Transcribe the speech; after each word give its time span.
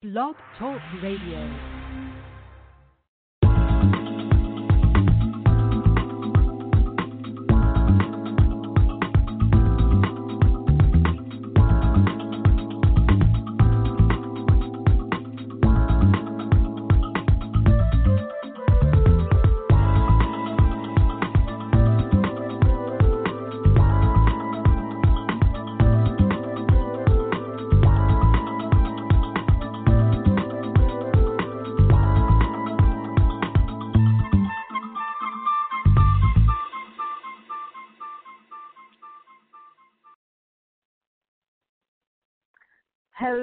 Blog 0.00 0.36
Talk 0.56 0.80
Radio. 1.02 1.77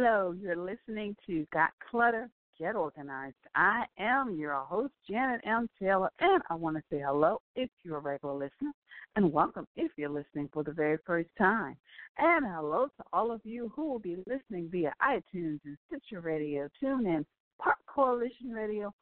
Hello, 0.08 0.36
you're 0.40 0.56
listening 0.56 1.16
to 1.26 1.48
Got 1.52 1.72
Clutter, 1.90 2.30
Get 2.60 2.76
Organized. 2.76 3.34
I 3.56 3.86
am 3.98 4.36
your 4.36 4.54
host, 4.54 4.94
Janet 5.10 5.42
M. 5.44 5.68
Taylor, 5.82 6.12
and 6.20 6.44
I 6.48 6.54
want 6.54 6.78
to 6.78 6.84
say 6.92 7.02
hello 7.04 7.42
if 7.56 7.72
you're 7.82 7.98
a 7.98 8.02
regular 8.02 8.36
listener, 8.36 8.72
and 9.16 9.34
welcome 9.34 9.66
if 9.76 9.92
you're 9.98 10.12
listening 10.12 10.48
for 10.54 10.64
the 10.64 10.74
very 10.74 11.00
first 11.08 11.30
time. 11.40 11.76
And 12.20 12.46
hello 12.46 12.86
to 12.86 13.04
all 13.14 13.32
of 13.32 13.42
you 13.44 13.72
who 13.76 13.90
will 13.90 13.98
be 13.98 14.18
listening 14.28 14.70
via 14.72 14.94
iTunes 15.02 15.60
and 15.66 15.76
Stitcher 15.88 16.22
Radio, 16.22 16.70
TuneIn, 16.84 17.26
Park 17.60 17.78
Coalition 17.88 18.52
Radio, 18.52 18.94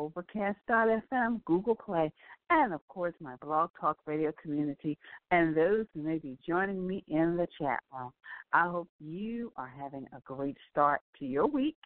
Overcast.fm, 0.00 1.44
Google 1.44 1.74
Play, 1.74 2.10
and 2.48 2.72
of 2.72 2.80
course 2.88 3.12
my 3.20 3.36
Blog 3.36 3.68
Talk 3.78 3.98
Radio 4.06 4.32
community, 4.40 4.96
and 5.30 5.54
those 5.54 5.84
who 5.92 6.02
may 6.02 6.16
be 6.16 6.38
joining 6.46 6.86
me 6.86 7.04
in 7.08 7.36
the 7.36 7.46
chat 7.58 7.80
room. 7.92 8.10
I 8.54 8.66
hope 8.66 8.88
you 8.98 9.52
are 9.58 9.68
having 9.68 10.06
a 10.16 10.20
great 10.24 10.56
start 10.70 11.02
to 11.18 11.26
your 11.26 11.46
week. 11.46 11.76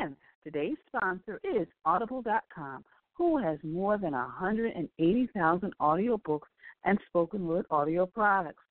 And 0.00 0.16
today's 0.44 0.76
sponsor 0.86 1.40
is 1.42 1.66
Audible.com, 1.86 2.84
who 3.14 3.38
has 3.38 3.58
more 3.62 3.96
than 3.96 4.12
180,000 4.12 5.72
audiobooks 5.80 6.48
and 6.84 6.98
spoken 7.08 7.46
word 7.46 7.64
audio 7.70 8.04
products. 8.04 8.64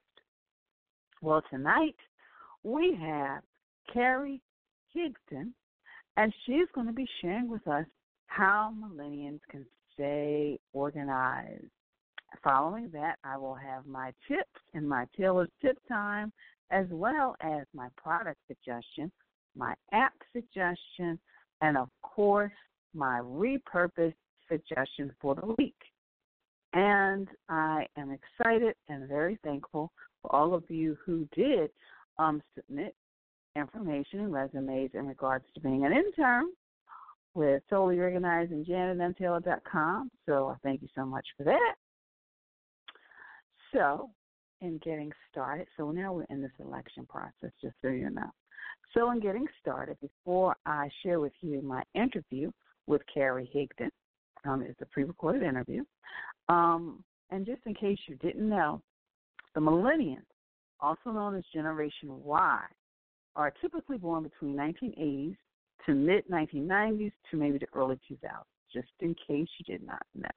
Well, 1.22 1.42
tonight 1.48 1.96
we 2.62 2.98
have 3.00 3.42
Kari 3.90 4.42
Higdon, 4.94 5.52
and 6.18 6.34
she's 6.44 6.66
going 6.74 6.86
to 6.86 6.92
be 6.92 7.08
sharing 7.22 7.48
with 7.48 7.66
us 7.66 7.86
how 8.26 8.74
millennials 8.78 9.40
can 9.50 9.64
stay 9.94 10.58
organized. 10.74 11.64
Following 12.42 12.90
that, 12.92 13.16
I 13.24 13.38
will 13.38 13.54
have 13.54 13.86
my 13.86 14.12
tips 14.28 14.60
and 14.74 14.86
my 14.86 15.06
Taylor's 15.18 15.48
tip 15.62 15.78
time, 15.88 16.30
as 16.70 16.84
well 16.90 17.36
as 17.40 17.62
my 17.72 17.88
product 17.96 18.38
suggestion, 18.46 19.10
my 19.56 19.72
app 19.92 20.12
suggestion, 20.34 21.18
and 21.62 21.78
of 21.78 21.88
course, 22.02 22.52
my 22.92 23.20
repurposed 23.20 24.12
suggestion 24.46 25.10
for 25.22 25.34
the 25.34 25.54
week. 25.56 25.74
And 26.74 27.28
I 27.48 27.86
am 27.96 28.10
excited 28.10 28.74
and 28.88 29.08
very 29.08 29.38
thankful 29.44 29.92
for 30.20 30.34
all 30.34 30.54
of 30.54 30.64
you 30.68 30.98
who 31.06 31.26
did 31.34 31.70
um, 32.18 32.42
submit 32.56 32.94
information 33.56 34.20
and 34.20 34.32
resumes 34.32 34.90
in 34.94 35.06
regards 35.06 35.44
to 35.54 35.60
being 35.60 35.86
an 35.86 35.92
intern 35.92 36.46
with 37.34 37.62
Totally 37.70 38.00
Organized 38.00 38.50
and 38.50 38.66
JanetMTaylor.com. 38.66 40.10
So 40.26 40.48
I 40.48 40.56
thank 40.64 40.82
you 40.82 40.88
so 40.96 41.06
much 41.06 41.26
for 41.36 41.44
that. 41.44 41.74
So, 43.72 44.10
in 44.60 44.78
getting 44.78 45.10
started, 45.30 45.66
so 45.76 45.90
now 45.90 46.12
we're 46.12 46.26
in 46.30 46.40
the 46.40 46.50
selection 46.56 47.06
process, 47.06 47.50
just 47.60 47.74
so 47.82 47.88
you 47.88 48.08
know. 48.10 48.30
So, 48.94 49.10
in 49.10 49.18
getting 49.18 49.46
started, 49.60 49.96
before 50.00 50.54
I 50.64 50.88
share 51.02 51.18
with 51.18 51.32
you 51.40 51.60
my 51.60 51.82
interview 51.94 52.52
with 52.86 53.02
Kari 53.12 53.50
Higdon, 53.52 53.90
um, 54.44 54.62
it's 54.62 54.80
a 54.80 54.86
pre 54.86 55.04
recorded 55.04 55.42
interview. 55.42 55.82
Um, 56.48 57.02
and 57.30 57.46
just 57.46 57.62
in 57.66 57.74
case 57.74 57.98
you 58.06 58.16
didn't 58.16 58.48
know, 58.48 58.82
the 59.54 59.60
millennials, 59.60 60.18
also 60.80 61.10
known 61.10 61.36
as 61.36 61.44
Generation 61.52 62.22
Y, 62.22 62.60
are 63.36 63.52
typically 63.60 63.98
born 63.98 64.22
between 64.22 64.54
1980s 64.54 65.36
to 65.86 65.94
mid 65.94 66.26
1990s 66.28 67.12
to 67.30 67.36
maybe 67.36 67.58
the 67.58 67.66
early 67.74 67.98
2000s, 68.10 68.28
just 68.72 68.88
in 69.00 69.14
case 69.14 69.48
you 69.58 69.64
did 69.66 69.84
not 69.84 70.02
know. 70.14 70.28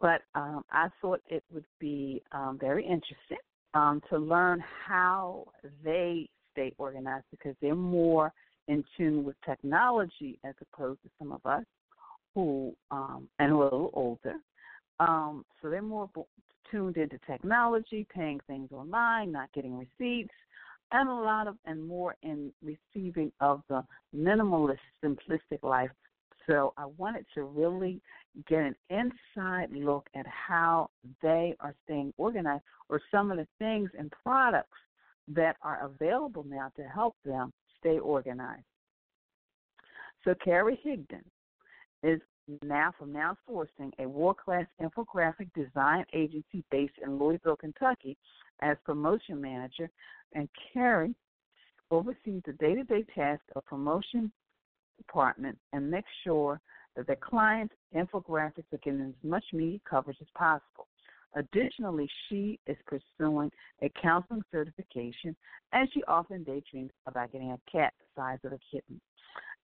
But 0.00 0.22
um, 0.34 0.62
I 0.70 0.88
thought 1.00 1.20
it 1.28 1.42
would 1.52 1.64
be 1.80 2.22
um, 2.32 2.58
very 2.60 2.84
interesting 2.84 3.38
um, 3.74 4.02
to 4.10 4.18
learn 4.18 4.62
how 4.86 5.46
they 5.84 6.28
stay 6.52 6.72
organized 6.78 7.24
because 7.30 7.54
they're 7.60 7.74
more 7.74 8.32
in 8.68 8.84
tune 8.96 9.24
with 9.24 9.36
technology 9.44 10.38
as 10.44 10.54
opposed 10.60 11.02
to 11.02 11.08
some 11.18 11.32
of 11.32 11.44
us 11.44 11.64
who 12.36 12.76
um, 12.90 13.28
and 13.38 13.50
who 13.50 13.62
are 13.62 13.68
a 13.68 13.72
little 13.72 13.90
older. 13.94 14.34
Um, 15.00 15.44
so 15.60 15.70
they're 15.70 15.82
more 15.82 16.08
tuned 16.70 16.96
into 16.98 17.18
technology, 17.26 18.06
paying 18.14 18.40
things 18.46 18.70
online, 18.72 19.32
not 19.32 19.52
getting 19.52 19.76
receipts, 19.76 20.34
and 20.92 21.08
a 21.08 21.14
lot 21.14 21.48
of 21.48 21.56
and 21.64 21.82
more 21.82 22.14
in 22.22 22.52
receiving 22.62 23.32
of 23.40 23.62
the 23.68 23.82
minimalist, 24.14 24.78
simplistic 25.02 25.62
life. 25.62 25.90
So 26.46 26.74
I 26.76 26.86
wanted 26.96 27.24
to 27.34 27.42
really 27.42 28.00
get 28.46 28.60
an 28.60 28.76
inside 28.90 29.72
look 29.72 30.06
at 30.14 30.26
how 30.26 30.90
they 31.22 31.56
are 31.60 31.74
staying 31.84 32.12
organized, 32.18 32.62
or 32.90 33.00
some 33.10 33.30
of 33.30 33.38
the 33.38 33.48
things 33.58 33.90
and 33.98 34.12
products 34.22 34.78
that 35.28 35.56
are 35.62 35.86
available 35.86 36.44
now 36.48 36.70
to 36.76 36.82
help 36.82 37.16
them 37.24 37.52
stay 37.80 37.98
organized. 37.98 38.62
So 40.24 40.34
Kari 40.44 40.78
Higdon 40.84 41.24
is 42.02 42.20
now 42.62 42.92
from 42.98 43.12
Now 43.12 43.36
Sourcing, 43.48 43.90
a 43.98 44.08
world 44.08 44.36
class 44.38 44.66
infographic 44.80 45.48
design 45.54 46.04
agency 46.12 46.64
based 46.70 46.94
in 47.04 47.18
Louisville, 47.18 47.56
Kentucky, 47.56 48.16
as 48.60 48.76
promotion 48.84 49.40
manager, 49.40 49.90
and 50.34 50.48
Kari 50.72 51.14
oversees 51.90 52.42
the 52.46 52.52
day 52.54 52.74
to 52.74 52.84
day 52.84 53.04
task 53.14 53.42
of 53.54 53.64
promotion 53.66 54.32
department 54.98 55.58
and 55.72 55.90
makes 55.90 56.08
sure 56.24 56.60
that 56.96 57.06
the 57.06 57.16
client's 57.16 57.74
infographics 57.94 58.72
are 58.72 58.78
getting 58.82 59.02
as 59.02 59.28
much 59.28 59.44
media 59.52 59.78
coverage 59.88 60.16
as 60.20 60.26
possible. 60.34 60.86
Additionally, 61.34 62.08
she 62.28 62.58
is 62.66 62.76
pursuing 62.86 63.50
a 63.82 63.90
counseling 64.00 64.42
certification, 64.50 65.36
and 65.72 65.88
she 65.92 66.02
often 66.04 66.42
daydreams 66.44 66.90
about 67.06 67.30
getting 67.30 67.52
a 67.52 67.70
cat 67.70 67.92
the 67.98 68.20
size 68.20 68.38
of 68.44 68.52
a 68.52 68.58
kitten. 68.70 68.98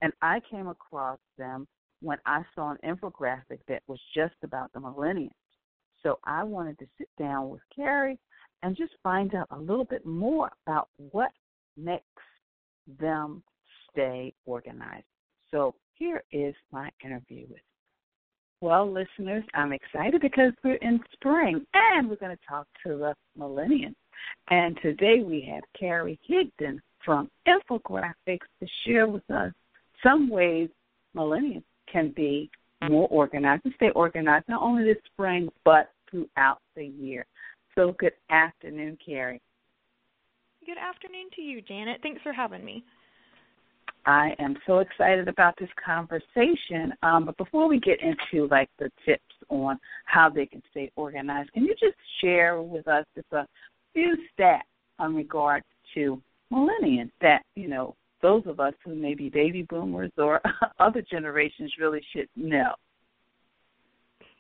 And 0.02 0.12
I 0.22 0.42
came 0.50 0.68
across 0.68 1.20
them 1.38 1.68
when 2.02 2.18
I 2.26 2.44
saw 2.56 2.72
an 2.72 2.78
infographic 2.84 3.60
that 3.68 3.84
was 3.88 4.00
just 4.14 4.36
about 4.44 4.72
the 4.74 4.80
millennials. 4.80 5.30
So 6.04 6.20
I 6.26 6.44
wanted 6.44 6.80
to 6.80 6.88
sit 6.98 7.10
down 7.18 7.50
with 7.50 7.62
Kari 7.76 8.18
and 8.64 8.76
just 8.76 8.94
find 9.04 9.34
out 9.36 9.48
a 9.52 9.58
little 9.58 9.86
bit 9.86 10.06
more 10.06 10.50
about 10.66 10.90
what 11.12 11.32
makes 11.78 12.04
them 13.00 13.44
stay 13.90 14.34
organized. 14.46 15.06
So 15.52 15.76
here 15.94 16.24
is 16.32 16.56
my 16.72 16.90
interview 17.04 17.46
with. 17.50 17.60
Well, 18.62 18.92
listeners, 18.92 19.44
I'm 19.56 19.74
excited 19.74 20.22
because 20.22 20.54
we're 20.64 20.76
in 20.76 21.00
spring 21.14 21.66
and 21.74 22.10
we're 22.10 22.16
going 22.18 22.36
to 22.36 22.44
talk 22.48 22.68
to 22.86 22.98
the 22.98 23.16
millennials. 23.40 23.96
And 24.50 24.78
today 24.82 25.24
we 25.24 25.42
have 25.52 25.64
Kari 25.78 26.20
Higdon 26.30 26.80
from 27.04 27.30
Infographics 27.48 28.46
to 28.60 28.68
share 28.86 29.08
with 29.08 29.28
us 29.32 29.52
some 30.04 30.30
ways 30.30 30.70
millennials 31.16 31.64
can 31.92 32.14
be 32.16 32.50
more 32.90 33.08
organized 33.10 33.66
and 33.66 33.74
stay 33.76 33.92
organized 33.96 34.46
not 34.48 34.62
only 34.62 34.84
this 34.84 35.02
spring 35.14 35.50
but 35.66 35.92
throughout 36.10 36.60
the 36.76 36.86
year. 36.86 37.26
So 37.76 37.96
good 38.00 38.14
afternoon, 38.30 38.98
Kari. 39.04 39.42
Good 40.66 40.78
afternoon 40.78 41.30
to 41.36 41.42
you, 41.42 41.62
Janet. 41.62 42.00
Thanks 42.04 42.22
for 42.22 42.34
having 42.34 42.64
me. 42.64 42.84
I 44.06 44.32
am 44.40 44.58
so 44.66 44.80
excited 44.80 45.28
about 45.28 45.56
this 45.60 45.70
conversation. 45.84 46.94
Um, 47.04 47.26
but 47.26 47.38
before 47.38 47.68
we 47.68 47.80
get 47.80 48.00
into 48.02 48.48
like 48.50 48.70
the 48.80 48.90
tips 49.06 49.24
on 49.50 49.80
how 50.06 50.30
they 50.30 50.46
can 50.46 50.62
stay 50.72 50.92
organized, 50.96 51.52
can 51.54 51.64
you 51.64 51.76
just 51.80 51.98
share 52.22 52.62
with 52.62 52.88
us 52.88 53.06
just 53.16 53.28
a 53.32 53.46
few 53.94 54.16
stats 54.38 54.62
in 55.00 55.16
regards 55.16 55.66
to 55.94 56.22
millennials 56.52 57.12
that 57.22 57.44
you 57.56 57.68
know 57.68 57.96
those 58.22 58.44
of 58.46 58.60
us 58.60 58.74
who 58.84 58.96
may 58.96 59.14
be 59.14 59.30
baby 59.30 59.64
boomers 59.64 60.12
or 60.18 60.42
other 60.80 61.02
generations 61.02 61.74
really 61.80 62.02
should 62.14 62.28
know? 62.36 62.74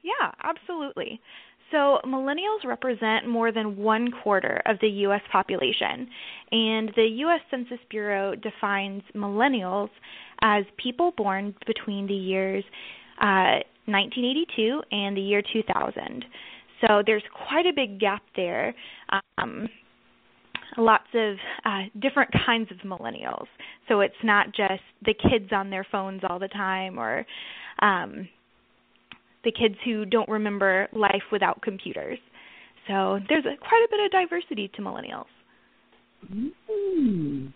Yeah, 0.04 0.31
absolutely. 0.44 1.19
So, 1.72 2.00
millennials 2.06 2.66
represent 2.66 3.28
more 3.28 3.51
than 3.51 3.78
one 3.78 4.12
quarter 4.24 4.62
of 4.66 4.78
the 4.81 4.89
U.S. 5.06 5.22
population, 5.31 6.07
and 6.51 6.92
the 6.98 7.07
U.S. 7.19 7.39
Census 7.50 7.80
Bureau 7.89 8.36
defines 8.36 9.04
millennials 9.16 9.89
as 10.42 10.66
people 10.75 11.13
born 11.16 11.56
between 11.66 12.07
the 12.07 12.13
years 12.13 12.63
uh, 13.22 13.63
1982 13.86 14.81
and 14.92 15.16
the 15.16 15.22
year 15.22 15.42
2000. 15.54 16.25
So, 16.86 17.04
there's 17.06 17.24
quite 17.48 17.66
a 17.66 17.74
big 17.74 18.01
gap 18.01 18.24
there. 18.36 18.75
Um, 19.38 19.69
lots 20.77 21.07
of 21.13 21.35
uh, 21.65 21.83
different 22.00 22.31
kinds 22.45 22.69
of 22.71 22.77
millennials. 22.79 23.47
So, 23.88 24.01
it's 24.01 24.13
not 24.23 24.47
just 24.47 24.83
the 25.06 25.13
kids 25.13 25.51
on 25.51 25.69
their 25.69 25.85
phones 25.91 26.21
all 26.27 26.39
the 26.39 26.47
time 26.47 26.97
or 26.97 27.25
um, 27.81 28.27
the 29.44 29.51
kids 29.51 29.75
who 29.85 30.06
don't 30.06 30.29
remember 30.29 30.88
life 30.94 31.23
without 31.31 31.62
computers. 31.62 32.19
So 32.88 33.19
there's 33.29 33.45
a, 33.45 33.57
quite 33.57 33.85
a 33.85 33.89
bit 33.89 34.06
of 34.06 34.12
diversity 34.12 34.69
to 34.75 34.81
millennials. 34.81 35.25
Mm. 36.31 37.53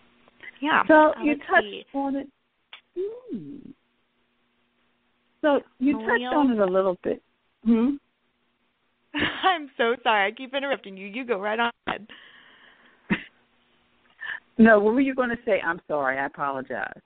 Yeah. 0.61 0.83
So 0.87 0.93
uh, 0.93 1.23
you 1.23 1.35
touched 1.35 1.63
see. 1.63 1.83
on 1.93 2.15
it. 2.15 2.27
Mm. 2.97 3.73
So 5.41 5.59
you 5.79 5.93
touched 5.99 6.33
on 6.33 6.51
it 6.51 6.59
a 6.59 6.65
little 6.65 6.97
bit. 7.03 7.21
Hmm. 7.63 7.95
I'm 9.43 9.69
so 9.77 9.95
sorry. 10.03 10.27
I 10.27 10.31
keep 10.31 10.53
interrupting 10.53 10.97
you. 10.97 11.07
You 11.07 11.25
go 11.25 11.39
right 11.39 11.59
on 11.59 11.71
ahead. 11.87 12.07
No, 14.57 14.79
what 14.79 14.93
were 14.93 15.01
you 15.01 15.15
going 15.15 15.29
to 15.29 15.37
say? 15.45 15.61
I'm 15.61 15.81
sorry. 15.87 16.17
I 16.17 16.25
apologize. 16.27 17.01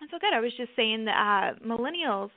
That's 0.00 0.10
good. 0.20 0.34
I 0.34 0.40
was 0.40 0.52
just 0.56 0.70
saying 0.74 1.04
that 1.04 1.12
uh, 1.14 1.64
millennials, 1.64 2.30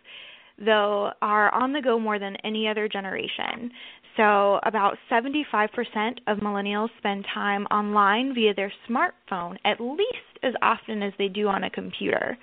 though, 0.63 1.11
are 1.21 1.51
on 1.53 1.73
the 1.73 1.81
go 1.81 1.99
more 1.99 2.19
than 2.19 2.35
any 2.43 2.67
other 2.67 2.87
generation. 2.87 3.71
So, 4.17 4.59
about 4.63 4.97
75% 5.11 6.19
of 6.27 6.37
millennials 6.37 6.89
spend 6.99 7.25
time 7.33 7.65
online 7.65 8.33
via 8.35 8.53
their 8.53 8.71
smartphone 8.87 9.57
at 9.65 9.81
least 9.81 10.39
as 10.43 10.53
often 10.61 11.01
as 11.01 11.11
they 11.17 11.27
do 11.27 11.47
on 11.47 11.63
a 11.63 11.69
computer. 11.69 12.37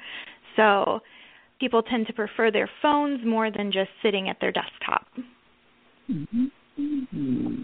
So, 0.57 1.01
people 1.61 1.83
tend 1.83 2.09
to 2.09 2.13
prefer 2.13 2.51
their 2.51 2.69
phones 2.83 3.25
more 3.25 3.51
than 3.51 3.71
just 3.71 3.91
sitting 4.03 4.29
at 4.29 4.39
their 4.41 4.53
desktop. 4.53 5.07
Mm-hmm. 6.11 6.45
Mm-hmm. 6.79 7.63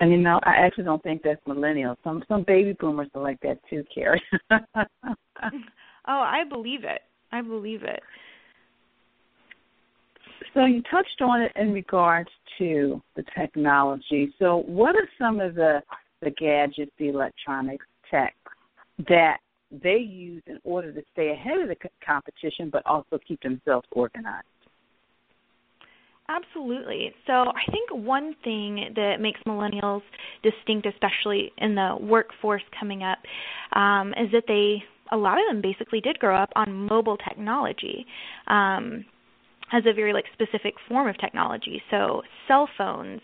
And 0.00 0.10
you 0.10 0.18
know, 0.18 0.40
I 0.44 0.56
actually 0.56 0.84
don't 0.84 1.02
think 1.02 1.22
that's 1.22 1.40
millennials. 1.46 1.96
Some 2.04 2.22
some 2.28 2.44
baby 2.46 2.74
boomers 2.78 3.08
are 3.14 3.22
like 3.22 3.40
that 3.40 3.58
too, 3.68 3.84
Kari. 3.94 4.22
oh, 4.50 4.84
I 6.06 6.44
believe 6.48 6.84
it. 6.84 7.02
I 7.32 7.40
believe 7.42 7.82
it. 7.82 8.02
So 10.54 10.64
you 10.64 10.82
touched 10.90 11.20
on 11.20 11.42
it 11.42 11.52
in 11.56 11.72
regards 11.72 12.30
to 12.58 13.02
the 13.14 13.24
technology. 13.38 14.32
So 14.38 14.64
what 14.66 14.96
are 14.96 15.08
some 15.18 15.40
of 15.40 15.54
the 15.54 15.82
the 16.22 16.30
gadgets, 16.30 16.92
the 16.98 17.08
electronics, 17.08 17.86
tech 18.10 18.34
that 19.08 19.38
they 19.70 19.96
use 19.96 20.42
in 20.46 20.58
order 20.64 20.92
to 20.92 21.02
stay 21.12 21.30
ahead 21.30 21.58
of 21.58 21.68
the 21.68 21.76
competition, 22.04 22.70
but 22.70 22.84
also 22.86 23.18
keep 23.26 23.40
themselves 23.42 23.86
organized? 23.92 24.46
Absolutely. 26.28 27.12
So 27.26 27.32
I 27.32 27.70
think 27.70 27.90
one 27.92 28.34
thing 28.42 28.92
that 28.96 29.20
makes 29.20 29.40
millennials 29.46 30.02
distinct, 30.42 30.86
especially 30.86 31.52
in 31.58 31.74
the 31.74 31.96
workforce 32.00 32.62
coming 32.78 33.02
up, 33.02 33.18
um, 33.78 34.08
is 34.14 34.30
that 34.32 34.44
they 34.48 34.82
a 35.12 35.16
lot 35.16 35.38
of 35.38 35.44
them 35.48 35.60
basically 35.60 36.00
did 36.00 36.18
grow 36.18 36.34
up 36.36 36.50
on 36.56 36.86
mobile 36.88 37.16
technology. 37.16 38.04
Um, 38.48 39.04
as 39.72 39.82
a 39.86 39.92
very 39.92 40.12
like 40.12 40.24
specific 40.32 40.74
form 40.88 41.08
of 41.08 41.18
technology. 41.18 41.82
So 41.90 42.22
cell 42.46 42.68
phones, 42.78 43.20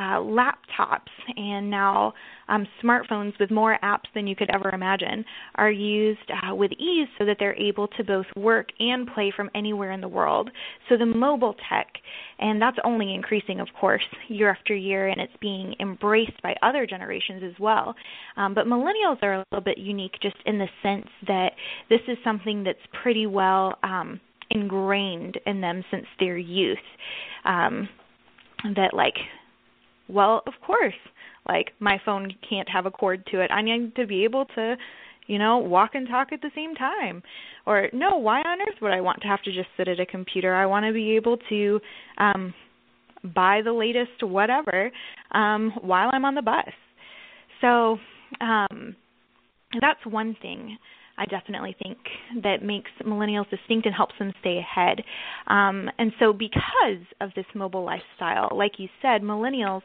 uh, 0.00 0.18
laptops, 0.18 1.10
and 1.36 1.70
now 1.70 2.14
um, 2.48 2.66
smartphones 2.82 3.38
with 3.38 3.50
more 3.50 3.78
apps 3.84 4.06
than 4.14 4.26
you 4.26 4.34
could 4.34 4.48
ever 4.50 4.70
imagine 4.70 5.22
are 5.56 5.70
used 5.70 6.30
uh, 6.30 6.54
with 6.54 6.72
ease 6.72 7.06
so 7.18 7.26
that 7.26 7.36
they're 7.38 7.56
able 7.56 7.86
to 7.86 8.02
both 8.02 8.24
work 8.34 8.68
and 8.78 9.06
play 9.12 9.30
from 9.34 9.50
anywhere 9.54 9.92
in 9.92 10.00
the 10.00 10.08
world. 10.08 10.50
So 10.88 10.96
the 10.96 11.04
mobile 11.04 11.54
tech, 11.68 11.86
and 12.38 12.62
that's 12.62 12.78
only 12.82 13.14
increasing, 13.14 13.60
of 13.60 13.68
course, 13.78 14.02
year 14.28 14.50
after 14.50 14.74
year, 14.74 15.08
and 15.08 15.20
it's 15.20 15.36
being 15.38 15.74
embraced 15.80 16.40
by 16.42 16.54
other 16.62 16.86
generations 16.86 17.42
as 17.44 17.60
well. 17.60 17.94
Um, 18.38 18.54
but 18.54 18.64
millennials 18.64 19.22
are 19.22 19.34
a 19.34 19.44
little 19.52 19.64
bit 19.64 19.76
unique 19.76 20.14
just 20.22 20.36
in 20.46 20.58
the 20.58 20.68
sense 20.82 21.08
that 21.26 21.50
this 21.90 22.00
is 22.08 22.16
something 22.24 22.64
that's 22.64 22.78
pretty 23.02 23.26
well. 23.26 23.78
Um, 23.82 24.20
ingrained 24.52 25.38
in 25.46 25.60
them 25.60 25.84
since 25.92 26.06
their 26.18 26.36
youth 26.36 26.76
um 27.44 27.88
that 28.74 28.92
like 28.92 29.14
well 30.10 30.42
of 30.46 30.54
course 30.64 30.94
like 31.48 31.72
my 31.80 32.00
phone 32.04 32.32
can't 32.48 32.68
have 32.68 32.86
a 32.86 32.90
cord 32.90 33.24
to 33.32 33.40
it. 33.40 33.50
I 33.50 33.62
need 33.62 33.94
to 33.96 34.06
be 34.06 34.24
able 34.24 34.44
to 34.56 34.76
you 35.26 35.38
know 35.38 35.58
walk 35.58 35.90
and 35.94 36.08
talk 36.08 36.32
at 36.32 36.40
the 36.42 36.50
same 36.54 36.74
time. 36.74 37.22
Or 37.66 37.88
no 37.92 38.16
why 38.16 38.40
on 38.40 38.60
earth 38.60 38.80
would 38.82 38.92
i 38.92 39.00
want 39.00 39.20
to 39.22 39.28
have 39.28 39.42
to 39.42 39.52
just 39.52 39.68
sit 39.76 39.88
at 39.88 40.00
a 40.00 40.06
computer? 40.06 40.54
I 40.54 40.66
want 40.66 40.86
to 40.86 40.92
be 40.92 41.16
able 41.16 41.36
to 41.48 41.80
um 42.18 42.54
buy 43.34 43.60
the 43.62 43.72
latest 43.72 44.22
whatever 44.22 44.90
um 45.32 45.72
while 45.82 46.10
i'm 46.12 46.24
on 46.24 46.34
the 46.34 46.42
bus. 46.42 46.72
So 47.60 47.98
um 48.40 48.96
that's 49.80 50.04
one 50.04 50.36
thing 50.42 50.78
I 51.20 51.26
definitely 51.26 51.76
think 51.82 51.98
that 52.42 52.62
makes 52.62 52.90
millennials 53.04 53.48
distinct 53.50 53.84
and 53.84 53.94
helps 53.94 54.14
them 54.18 54.32
stay 54.40 54.56
ahead. 54.56 55.02
Um, 55.48 55.90
and 55.98 56.12
so, 56.18 56.32
because 56.32 57.04
of 57.20 57.30
this 57.36 57.44
mobile 57.54 57.84
lifestyle, 57.84 58.48
like 58.56 58.72
you 58.78 58.88
said, 59.02 59.20
millennials 59.20 59.82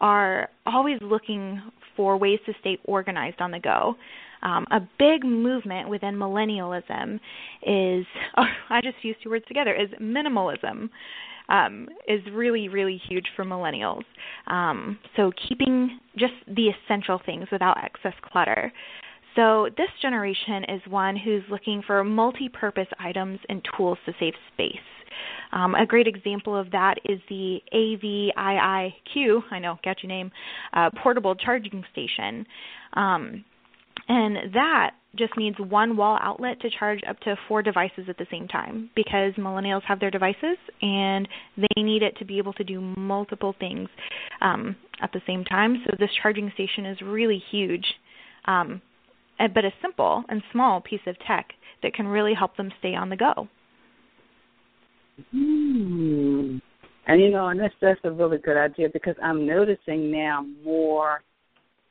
are 0.00 0.48
always 0.64 0.98
looking 1.02 1.60
for 1.96 2.16
ways 2.16 2.38
to 2.46 2.52
stay 2.60 2.78
organized 2.84 3.40
on 3.40 3.50
the 3.50 3.58
go. 3.58 3.96
Um, 4.42 4.66
a 4.70 4.78
big 5.00 5.24
movement 5.24 5.88
within 5.88 6.14
millennialism 6.14 7.16
is, 7.66 8.06
oh, 8.36 8.44
I 8.70 8.80
just 8.80 9.02
used 9.02 9.18
two 9.24 9.30
words 9.30 9.44
together, 9.48 9.74
is 9.74 9.90
minimalism. 10.00 10.90
Um, 11.50 11.88
is 12.06 12.20
really, 12.30 12.68
really 12.68 13.00
huge 13.08 13.24
for 13.34 13.42
millennials. 13.42 14.02
Um, 14.48 14.98
so, 15.16 15.32
keeping 15.48 15.98
just 16.14 16.34
the 16.46 16.68
essential 16.68 17.22
things 17.24 17.46
without 17.50 17.82
excess 17.82 18.12
clutter. 18.22 18.70
So, 19.38 19.68
this 19.76 19.86
generation 20.02 20.64
is 20.64 20.80
one 20.88 21.14
who's 21.16 21.44
looking 21.48 21.80
for 21.86 22.02
multi 22.02 22.48
purpose 22.48 22.88
items 22.98 23.38
and 23.48 23.62
tools 23.76 23.96
to 24.06 24.12
save 24.18 24.34
space. 24.52 24.74
Um, 25.52 25.76
a 25.76 25.86
great 25.86 26.08
example 26.08 26.56
of 26.56 26.72
that 26.72 26.96
is 27.04 27.20
the 27.28 27.60
AVIIQ, 27.72 29.42
I 29.52 29.58
know, 29.60 29.78
catchy 29.84 30.08
name, 30.08 30.32
uh, 30.72 30.90
portable 31.00 31.36
charging 31.36 31.84
station. 31.92 32.44
Um, 32.94 33.44
and 34.08 34.52
that 34.54 34.94
just 35.14 35.36
needs 35.36 35.56
one 35.60 35.96
wall 35.96 36.18
outlet 36.20 36.60
to 36.62 36.70
charge 36.76 37.00
up 37.08 37.20
to 37.20 37.36
four 37.46 37.62
devices 37.62 38.06
at 38.08 38.18
the 38.18 38.26
same 38.32 38.48
time 38.48 38.90
because 38.96 39.34
millennials 39.34 39.82
have 39.84 40.00
their 40.00 40.10
devices 40.10 40.56
and 40.82 41.28
they 41.56 41.82
need 41.82 42.02
it 42.02 42.16
to 42.18 42.24
be 42.24 42.38
able 42.38 42.54
to 42.54 42.64
do 42.64 42.80
multiple 42.80 43.54
things 43.60 43.88
um, 44.40 44.74
at 45.00 45.12
the 45.12 45.20
same 45.28 45.44
time. 45.44 45.80
So, 45.86 45.94
this 45.96 46.10
charging 46.20 46.50
station 46.54 46.86
is 46.86 47.00
really 47.02 47.40
huge. 47.52 47.86
Um, 48.46 48.82
but 49.46 49.64
a 49.64 49.70
simple 49.80 50.24
and 50.28 50.42
small 50.52 50.80
piece 50.80 51.00
of 51.06 51.16
tech 51.26 51.48
that 51.82 51.94
can 51.94 52.06
really 52.06 52.34
help 52.34 52.56
them 52.56 52.70
stay 52.78 52.94
on 52.94 53.08
the 53.08 53.16
go. 53.16 53.48
Hmm. 55.30 56.58
And 57.06 57.20
you 57.22 57.30
know, 57.30 57.48
and 57.48 57.58
that's 57.58 57.74
that's 57.80 58.00
a 58.04 58.10
really 58.10 58.38
good 58.38 58.56
idea 58.56 58.88
because 58.92 59.14
I'm 59.22 59.46
noticing 59.46 60.10
now 60.10 60.44
more 60.64 61.22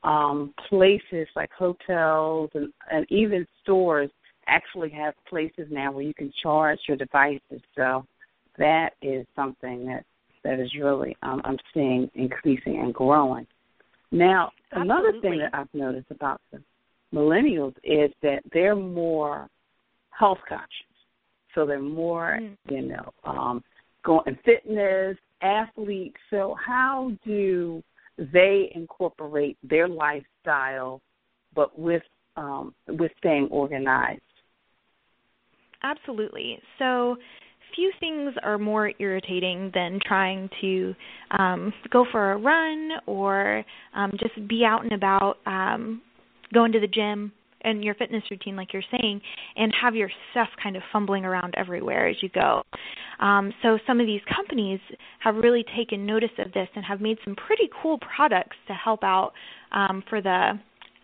um 0.04 0.54
places 0.68 1.26
like 1.34 1.50
hotels 1.50 2.50
and, 2.54 2.72
and 2.90 3.04
even 3.10 3.46
stores 3.62 4.10
actually 4.46 4.90
have 4.90 5.14
places 5.28 5.66
now 5.70 5.92
where 5.92 6.04
you 6.04 6.14
can 6.14 6.32
charge 6.42 6.78
your 6.86 6.96
devices. 6.96 7.60
So 7.76 8.04
that 8.58 8.90
is 9.02 9.26
something 9.34 9.86
that 9.86 10.04
that 10.44 10.60
is 10.60 10.72
really 10.80 11.16
um, 11.22 11.42
I'm 11.44 11.58
seeing 11.74 12.10
increasing 12.14 12.78
and 12.80 12.94
growing. 12.94 13.46
Now, 14.10 14.50
another 14.72 15.12
thing 15.20 15.38
that 15.38 15.50
I've 15.52 15.72
noticed 15.74 16.10
about 16.10 16.40
the 16.50 16.62
millennials 17.14 17.74
is 17.84 18.10
that 18.22 18.42
they're 18.52 18.76
more 18.76 19.48
health 20.10 20.38
conscious. 20.48 20.72
So 21.54 21.66
they're 21.66 21.80
more, 21.80 22.38
Mm. 22.40 22.56
you 22.68 22.82
know, 22.82 23.12
um, 23.24 23.64
going 24.02 24.36
fitness, 24.44 25.16
athletes. 25.40 26.18
So 26.30 26.54
how 26.54 27.12
do 27.24 27.82
they 28.18 28.70
incorporate 28.74 29.56
their 29.62 29.88
lifestyle, 29.88 31.00
but 31.54 31.78
with 31.78 32.02
um, 32.36 32.74
with 32.86 33.10
staying 33.18 33.48
organized? 33.48 34.22
Absolutely. 35.82 36.60
So, 36.78 37.16
few 37.74 37.92
things 38.00 38.34
are 38.42 38.58
more 38.58 38.92
irritating 38.98 39.70
than 39.74 40.00
trying 40.04 40.48
to 40.60 40.94
um, 41.38 41.72
go 41.90 42.06
for 42.10 42.32
a 42.32 42.36
run 42.36 42.90
or 43.06 43.64
um, 43.94 44.12
just 44.18 44.48
be 44.48 44.64
out 44.64 44.82
and 44.82 44.92
about, 44.92 45.36
um, 45.46 46.02
going 46.52 46.72
to 46.72 46.80
the 46.80 46.86
gym, 46.86 47.32
and 47.62 47.84
your 47.84 47.94
fitness 47.94 48.22
routine, 48.30 48.56
like 48.56 48.72
you're 48.72 48.82
saying, 48.90 49.20
and 49.56 49.72
have 49.80 49.94
your 49.94 50.10
stuff 50.30 50.48
kind 50.62 50.76
of 50.76 50.82
fumbling 50.92 51.24
around 51.24 51.54
everywhere 51.56 52.08
as 52.08 52.16
you 52.22 52.28
go. 52.28 52.62
Um, 53.20 53.52
so 53.62 53.78
some 53.86 54.00
of 54.00 54.06
these 54.06 54.20
companies 54.34 54.80
have 55.20 55.34
really 55.36 55.64
taken 55.76 56.06
notice 56.06 56.30
of 56.38 56.52
this 56.52 56.68
and 56.74 56.84
have 56.84 57.00
made 57.00 57.18
some 57.24 57.34
pretty 57.34 57.68
cool 57.82 57.98
products 57.98 58.56
to 58.68 58.74
help 58.74 59.02
out 59.02 59.32
um, 59.72 60.04
for 60.08 60.20
the 60.20 60.52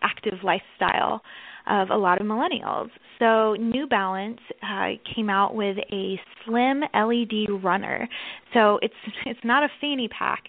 active 0.01 0.35
lifestyle 0.43 1.21
of 1.67 1.89
a 1.89 1.95
lot 1.95 2.21
of 2.21 2.27
millennials. 2.27 2.89
So 3.19 3.55
New 3.55 3.87
Balance 3.87 4.39
uh, 4.61 4.91
came 5.15 5.29
out 5.29 5.55
with 5.55 5.77
a 5.91 6.19
slim 6.45 6.81
LED 6.93 7.63
runner. 7.63 8.07
So 8.53 8.79
it's 8.81 8.93
it's 9.25 9.39
not 9.43 9.63
a 9.63 9.69
fanny 9.81 10.07
pack, 10.07 10.43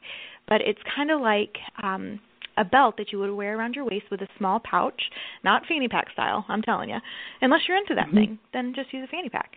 but 0.46 0.60
it's 0.60 0.80
kind 0.94 1.10
of 1.10 1.20
like 1.20 1.56
um, 1.82 2.20
a 2.56 2.64
belt 2.64 2.96
that 2.98 3.12
you 3.12 3.18
would 3.18 3.32
wear 3.32 3.58
around 3.58 3.74
your 3.74 3.84
waist 3.84 4.06
with 4.10 4.20
a 4.20 4.28
small 4.38 4.60
pouch, 4.60 5.00
not 5.44 5.62
fanny 5.68 5.88
pack 5.88 6.10
style. 6.12 6.44
I'm 6.48 6.62
telling 6.62 6.90
you, 6.90 6.98
unless 7.40 7.60
you're 7.68 7.76
into 7.76 7.94
that 7.94 8.06
mm-hmm. 8.06 8.16
thing, 8.16 8.38
then 8.52 8.72
just 8.74 8.92
use 8.92 9.06
a 9.06 9.10
fanny 9.10 9.28
pack. 9.28 9.52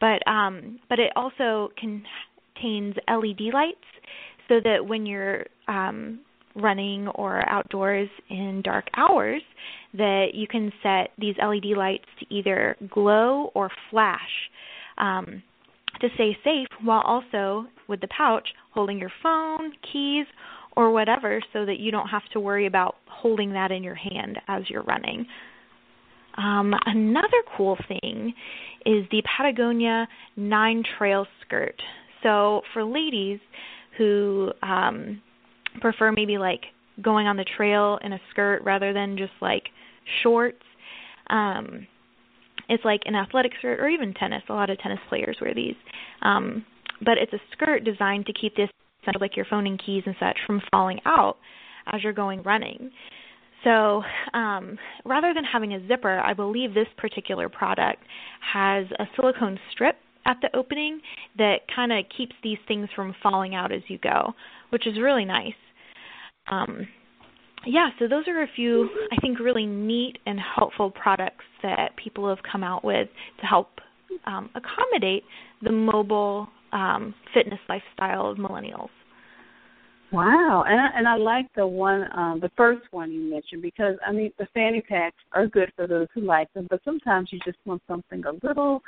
But 0.00 0.26
um, 0.30 0.78
but 0.88 0.98
it 0.98 1.10
also 1.16 1.70
contains 1.78 2.94
LED 3.08 3.52
lights, 3.52 3.76
so 4.48 4.60
that 4.62 4.86
when 4.86 5.06
you're 5.06 5.46
um, 5.66 6.20
running 6.54 7.08
or 7.08 7.48
outdoors 7.48 8.08
in 8.30 8.62
dark 8.64 8.86
hours, 8.96 9.42
that 9.94 10.28
you 10.34 10.46
can 10.46 10.72
set 10.82 11.10
these 11.18 11.34
LED 11.42 11.76
lights 11.76 12.06
to 12.20 12.34
either 12.34 12.76
glow 12.90 13.50
or 13.54 13.70
flash. 13.90 14.20
Um, 14.98 15.42
to 16.00 16.08
stay 16.14 16.36
safe 16.44 16.68
while 16.82 17.00
also 17.00 17.66
with 17.88 18.00
the 18.00 18.08
pouch 18.08 18.46
holding 18.72 18.98
your 18.98 19.12
phone, 19.22 19.72
keys, 19.92 20.26
or 20.78 20.92
whatever 20.92 21.42
so 21.52 21.66
that 21.66 21.80
you 21.80 21.90
don't 21.90 22.06
have 22.06 22.22
to 22.32 22.38
worry 22.38 22.66
about 22.66 22.94
holding 23.08 23.52
that 23.52 23.72
in 23.72 23.82
your 23.82 23.96
hand 23.96 24.38
as 24.46 24.62
you're 24.70 24.84
running. 24.84 25.26
Um, 26.36 26.72
another 26.86 27.42
cool 27.56 27.76
thing 27.88 28.32
is 28.86 29.04
the 29.10 29.20
Patagonia 29.36 30.06
9 30.36 30.84
Trail 30.96 31.26
Skirt. 31.44 31.74
So 32.22 32.62
for 32.72 32.84
ladies 32.84 33.40
who 33.96 34.52
um, 34.62 35.20
prefer 35.80 36.12
maybe 36.12 36.38
like 36.38 36.60
going 37.02 37.26
on 37.26 37.36
the 37.36 37.46
trail 37.56 37.98
in 38.04 38.12
a 38.12 38.20
skirt 38.30 38.62
rather 38.62 38.92
than 38.92 39.18
just 39.18 39.32
like 39.40 39.64
shorts, 40.22 40.62
um, 41.28 41.88
it's 42.68 42.84
like 42.84 43.00
an 43.04 43.16
athletic 43.16 43.50
skirt 43.58 43.80
or 43.80 43.88
even 43.88 44.14
tennis. 44.14 44.44
A 44.48 44.52
lot 44.52 44.70
of 44.70 44.78
tennis 44.78 45.00
players 45.08 45.38
wear 45.40 45.54
these. 45.54 45.74
Um, 46.22 46.64
but 47.04 47.18
it's 47.18 47.32
a 47.32 47.40
skirt 47.50 47.82
designed 47.82 48.26
to 48.26 48.32
keep 48.32 48.54
this 48.54 48.70
like 49.20 49.36
your 49.36 49.46
phone 49.46 49.66
and 49.66 49.82
keys 49.84 50.02
and 50.06 50.14
such 50.20 50.36
from 50.46 50.60
falling 50.70 51.00
out 51.06 51.38
as 51.92 52.02
you're 52.02 52.12
going 52.12 52.42
running. 52.42 52.90
So 53.64 54.02
um, 54.34 54.78
rather 55.04 55.34
than 55.34 55.44
having 55.44 55.74
a 55.74 55.86
zipper, 55.88 56.20
I 56.20 56.32
believe 56.32 56.74
this 56.74 56.86
particular 56.96 57.48
product 57.48 58.02
has 58.52 58.86
a 58.98 59.04
silicone 59.16 59.58
strip 59.72 59.96
at 60.26 60.36
the 60.42 60.54
opening 60.56 61.00
that 61.38 61.60
kind 61.74 61.92
of 61.92 62.04
keeps 62.16 62.34
these 62.42 62.58
things 62.68 62.88
from 62.94 63.14
falling 63.22 63.54
out 63.54 63.72
as 63.72 63.82
you 63.88 63.98
go, 63.98 64.34
which 64.70 64.86
is 64.86 64.98
really 65.00 65.24
nice. 65.24 65.54
Um, 66.50 66.86
yeah, 67.66 67.88
so 67.98 68.06
those 68.06 68.28
are 68.28 68.42
a 68.42 68.48
few, 68.54 68.88
I 69.10 69.16
think, 69.20 69.40
really 69.40 69.66
neat 69.66 70.18
and 70.26 70.38
helpful 70.38 70.90
products 70.90 71.44
that 71.62 71.96
people 72.02 72.28
have 72.28 72.38
come 72.50 72.62
out 72.62 72.84
with 72.84 73.08
to 73.40 73.46
help 73.46 73.68
um, 74.26 74.50
accommodate 74.54 75.24
the 75.62 75.72
mobile 75.72 76.48
um, 76.72 77.14
fitness 77.34 77.60
lifestyle 77.68 78.26
of 78.26 78.38
millennials. 78.38 78.90
Wow, 80.10 80.64
and 80.66 80.80
I, 80.80 80.86
and 80.96 81.06
I 81.06 81.16
like 81.16 81.52
the 81.54 81.66
one, 81.66 82.08
um, 82.16 82.40
the 82.40 82.50
first 82.56 82.82
one 82.92 83.12
you 83.12 83.30
mentioned 83.30 83.60
because 83.60 83.96
I 84.06 84.12
mean 84.12 84.32
the 84.38 84.46
fanny 84.54 84.80
packs 84.80 85.18
are 85.32 85.46
good 85.46 85.70
for 85.76 85.86
those 85.86 86.06
who 86.14 86.22
like 86.22 86.52
them, 86.54 86.66
but 86.70 86.80
sometimes 86.82 87.28
you 87.30 87.38
just 87.44 87.58
want 87.66 87.82
something 87.86 88.24
a 88.24 88.46
little 88.46 88.80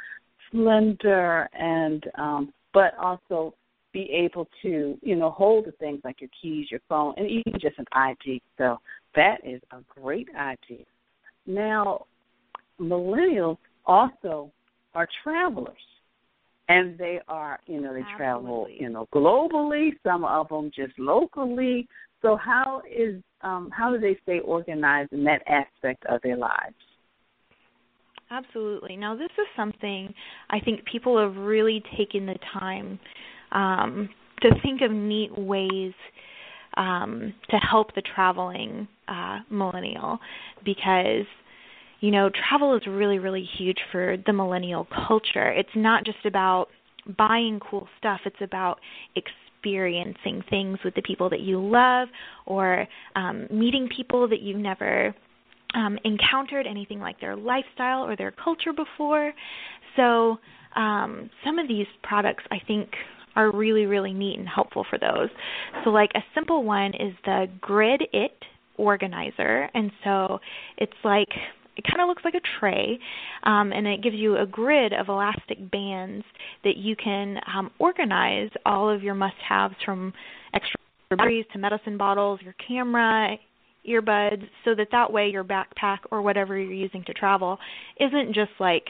slender 0.51 1.47
and 1.53 2.05
um, 2.17 2.55
but 2.73 2.97
also 2.99 3.55
be 3.93 4.11
able 4.13 4.49
to 4.63 4.97
you 5.03 5.15
know 5.15 5.31
hold 5.31 5.67
the 5.67 5.73
things 5.73 6.01
like 6.05 6.23
your 6.23 6.31
keys, 6.41 6.69
your 6.71 6.81
phone, 6.89 7.13
and 7.19 7.29
even 7.29 7.61
just 7.61 7.79
an 7.79 7.87
ID. 7.93 8.41
So 8.57 8.79
that 9.15 9.39
is 9.45 9.61
a 9.73 9.79
great 10.01 10.29
idea. 10.35 10.87
Now, 11.45 12.07
millennials 12.81 13.59
also 13.85 14.51
are 14.95 15.09
travelers 15.23 15.77
and 16.71 16.97
they 16.97 17.19
are 17.27 17.59
you 17.67 17.81
know 17.81 17.93
they 17.93 18.00
Absolutely. 18.00 18.17
travel 18.17 18.67
you 18.71 18.89
know 18.89 19.07
globally 19.12 19.91
some 20.05 20.25
of 20.25 20.49
them 20.49 20.71
just 20.75 20.97
locally 20.99 21.87
so 22.23 22.37
how 22.37 22.81
is 22.89 23.21
um 23.43 23.71
how 23.77 23.93
do 23.93 23.99
they 23.99 24.17
stay 24.23 24.39
organized 24.41 25.12
in 25.12 25.25
that 25.25 25.43
aspect 25.47 26.05
of 26.07 26.21
their 26.23 26.37
lives 26.37 26.75
Absolutely. 28.33 28.97
Now, 28.97 29.17
this 29.17 29.33
is 29.39 29.47
something 29.57 30.15
I 30.50 30.61
think 30.61 30.85
people 30.85 31.19
have 31.19 31.37
really 31.37 31.83
taken 31.99 32.27
the 32.27 32.37
time 32.61 33.00
um, 33.50 34.09
to 34.43 34.50
think 34.62 34.83
of 34.83 34.93
neat 34.93 35.37
ways 35.37 35.93
um, 36.77 37.35
to 37.50 37.57
help 37.57 37.93
the 37.97 38.03
traveling 38.15 38.87
uh, 39.09 39.41
millennial 39.50 40.21
because 40.65 41.27
you 42.00 42.11
know, 42.11 42.30
travel 42.49 42.76
is 42.76 42.87
really, 42.87 43.19
really 43.19 43.49
huge 43.59 43.78
for 43.92 44.16
the 44.26 44.33
millennial 44.33 44.87
culture. 45.07 45.50
It's 45.50 45.69
not 45.75 46.04
just 46.04 46.25
about 46.25 46.69
buying 47.16 47.61
cool 47.61 47.88
stuff, 47.99 48.21
it's 48.25 48.40
about 48.40 48.80
experiencing 49.16 50.42
things 50.49 50.78
with 50.85 50.95
the 50.95 51.02
people 51.02 51.30
that 51.30 51.40
you 51.40 51.61
love 51.61 52.09
or 52.47 52.87
um, 53.16 53.47
meeting 53.50 53.88
people 53.95 54.28
that 54.28 54.40
you've 54.40 54.59
never 54.59 55.14
um, 55.75 55.99
encountered 56.04 56.66
anything 56.66 57.00
like 57.00 57.21
their 57.21 57.37
lifestyle 57.37 58.04
or 58.04 58.16
their 58.16 58.33
culture 58.33 58.73
before. 58.73 59.33
So, 59.97 60.38
um, 60.76 61.30
some 61.45 61.59
of 61.59 61.66
these 61.66 61.87
products 62.02 62.45
I 62.52 62.59
think 62.66 62.90
are 63.35 63.50
really, 63.50 63.87
really 63.87 64.12
neat 64.12 64.38
and 64.38 64.49
helpful 64.49 64.87
for 64.88 64.99
those. 64.99 65.28
So, 65.85 65.90
like 65.90 66.11
a 66.14 66.21
simple 66.35 66.62
one 66.64 66.95
is 66.95 67.12
the 67.25 67.47
Grid 67.61 68.02
It 68.12 68.33
organizer. 68.80 69.69
And 69.75 69.92
so 70.02 70.40
it's 70.78 70.92
like 71.04 71.28
it 71.81 71.91
kind 71.91 72.03
of 72.03 72.09
looks 72.09 72.25
like 72.25 72.35
a 72.35 72.41
tray, 72.59 72.99
um, 73.45 73.73
and 73.73 73.87
it 73.87 74.03
gives 74.03 74.17
you 74.17 74.37
a 74.37 74.45
grid 74.45 74.93
of 74.93 75.09
elastic 75.09 75.71
bands 75.71 76.25
that 76.63 76.77
you 76.77 76.95
can 76.95 77.39
um, 77.57 77.71
organize 77.79 78.51
all 78.67 78.91
of 78.91 79.03
your 79.03 79.15
must-haves 79.15 79.75
from 79.83 80.13
extra 80.53 80.77
batteries 81.09 81.47
to 81.55 81.59
medicine 81.59 81.97
bottles, 81.97 82.39
your 82.43 82.55
camera, 82.69 83.35
earbuds, 83.89 84.47
so 84.63 84.75
that 84.75 84.89
that 84.93 85.11
way 85.11 85.29
your 85.29 85.43
backpack 85.43 86.01
or 86.11 86.21
whatever 86.21 86.59
you're 86.59 86.71
using 86.71 87.03
to 87.05 87.15
travel 87.15 87.57
isn't 87.99 88.35
just 88.35 88.53
like 88.61 88.85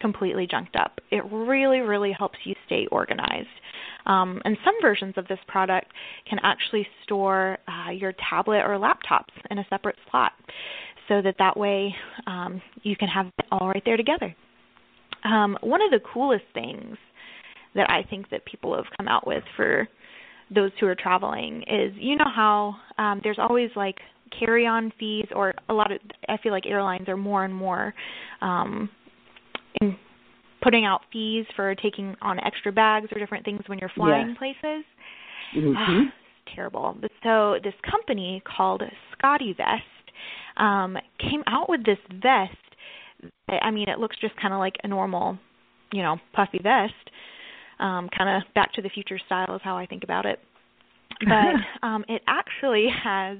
completely 0.00 0.48
junked 0.50 0.74
up. 0.74 0.98
It 1.12 1.24
really, 1.30 1.78
really 1.78 2.12
helps 2.12 2.38
you 2.44 2.54
stay 2.66 2.88
organized. 2.90 3.46
Um, 4.06 4.40
and 4.44 4.56
some 4.64 4.74
versions 4.82 5.14
of 5.16 5.28
this 5.28 5.38
product 5.46 5.92
can 6.28 6.40
actually 6.42 6.86
store 7.04 7.58
uh, 7.68 7.92
your 7.92 8.14
tablet 8.28 8.62
or 8.64 8.78
laptops 8.78 9.32
in 9.50 9.58
a 9.58 9.66
separate 9.70 9.96
slot 10.10 10.32
so 11.08 11.22
that 11.22 11.36
that 11.38 11.56
way 11.56 11.94
um, 12.26 12.60
you 12.82 12.96
can 12.96 13.08
have 13.08 13.26
it 13.26 13.46
all 13.50 13.68
right 13.68 13.82
there 13.84 13.96
together. 13.96 14.34
Um, 15.24 15.56
one 15.60 15.82
of 15.82 15.90
the 15.90 16.00
coolest 16.12 16.44
things 16.54 16.96
that 17.74 17.90
I 17.90 18.02
think 18.08 18.30
that 18.30 18.44
people 18.44 18.74
have 18.74 18.86
come 18.96 19.08
out 19.08 19.26
with 19.26 19.44
for 19.56 19.88
those 20.54 20.70
who 20.78 20.86
are 20.86 20.94
traveling 20.94 21.62
is 21.62 21.92
you 21.96 22.16
know 22.16 22.30
how 22.34 22.76
um, 22.98 23.20
there's 23.22 23.38
always 23.38 23.70
like 23.74 23.96
carry-on 24.38 24.92
fees 24.98 25.26
or 25.34 25.54
a 25.68 25.74
lot 25.74 25.90
of 25.92 25.98
I 26.28 26.36
feel 26.38 26.52
like 26.52 26.66
airlines 26.66 27.08
are 27.08 27.16
more 27.16 27.44
and 27.44 27.54
more 27.54 27.94
um, 28.40 28.88
in 29.80 29.96
putting 30.62 30.84
out 30.84 31.02
fees 31.12 31.46
for 31.54 31.74
taking 31.76 32.16
on 32.22 32.38
extra 32.40 32.72
bags 32.72 33.08
or 33.12 33.18
different 33.18 33.44
things 33.44 33.60
when 33.66 33.78
you're 33.78 33.90
flying 33.94 34.28
yes. 34.30 34.38
places. 34.38 34.84
Mm-hmm. 35.56 36.02
Ah, 36.08 36.54
terrible. 36.54 36.96
So 37.22 37.56
this 37.62 37.74
company 37.90 38.42
called 38.56 38.82
SCOTTeVEST 39.12 39.82
um, 40.56 40.96
came 41.18 41.42
out 41.46 41.68
with 41.68 41.84
this 41.84 41.98
vest. 42.10 42.56
I 43.48 43.70
mean, 43.70 43.88
it 43.88 43.98
looks 43.98 44.16
just 44.20 44.36
kind 44.36 44.52
of 44.52 44.58
like 44.58 44.74
a 44.82 44.88
normal, 44.88 45.38
you 45.92 46.02
know, 46.02 46.18
puffy 46.32 46.58
vest. 46.62 46.92
Um, 47.78 48.08
kind 48.16 48.36
of 48.36 48.54
Back 48.54 48.72
to 48.74 48.82
the 48.82 48.88
Future 48.88 49.18
style 49.26 49.54
is 49.54 49.60
how 49.62 49.76
I 49.76 49.86
think 49.86 50.04
about 50.04 50.26
it. 50.26 50.38
But 51.20 51.86
um, 51.86 52.04
it 52.08 52.20
actually 52.26 52.88
has 53.04 53.38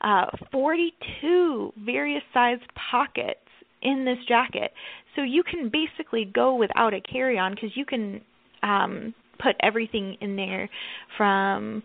uh, 0.00 0.26
42 0.50 1.72
various 1.84 2.22
sized 2.32 2.62
pockets 2.90 3.38
in 3.82 4.04
this 4.04 4.18
jacket. 4.26 4.72
So 5.14 5.22
you 5.22 5.44
can 5.44 5.70
basically 5.70 6.24
go 6.24 6.56
without 6.56 6.92
a 6.92 7.00
carry 7.00 7.38
on 7.38 7.54
because 7.54 7.70
you 7.76 7.84
can 7.84 8.20
um, 8.62 9.14
put 9.38 9.54
everything 9.60 10.16
in 10.20 10.36
there 10.36 10.68
from 11.16 11.82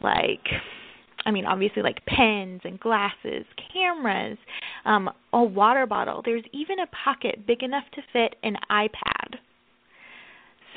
like 0.00 0.46
I 1.28 1.30
mean, 1.30 1.44
obviously 1.44 1.82
like 1.82 2.00
pens 2.06 2.62
and 2.64 2.80
glasses, 2.80 3.44
cameras, 3.70 4.38
um, 4.86 5.10
a 5.34 5.42
water 5.44 5.84
bottle. 5.84 6.22
There's 6.24 6.42
even 6.54 6.78
a 6.78 6.86
pocket 7.04 7.46
big 7.46 7.62
enough 7.62 7.84
to 7.96 8.02
fit 8.14 8.36
an 8.42 8.56
iPad. 8.70 9.36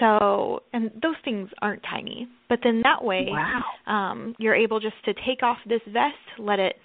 So, 0.01 0.63
and 0.74 0.91
those 1.01 1.15
things 1.24 1.50
aren't 1.62 1.81
tiny, 1.84 2.27
but 2.50 2.60
then 2.65 2.81
that 2.81 3.01
way, 3.01 3.27
wow. 3.29 3.62
um, 3.88 4.36
you're 4.39 4.55
able 4.55 4.81
just 4.81 4.96
to 5.05 5.13
take 5.25 5.41
off 5.41 5.58
this 5.65 5.81
vest, 5.86 6.15
let 6.38 6.60
it 6.60 6.75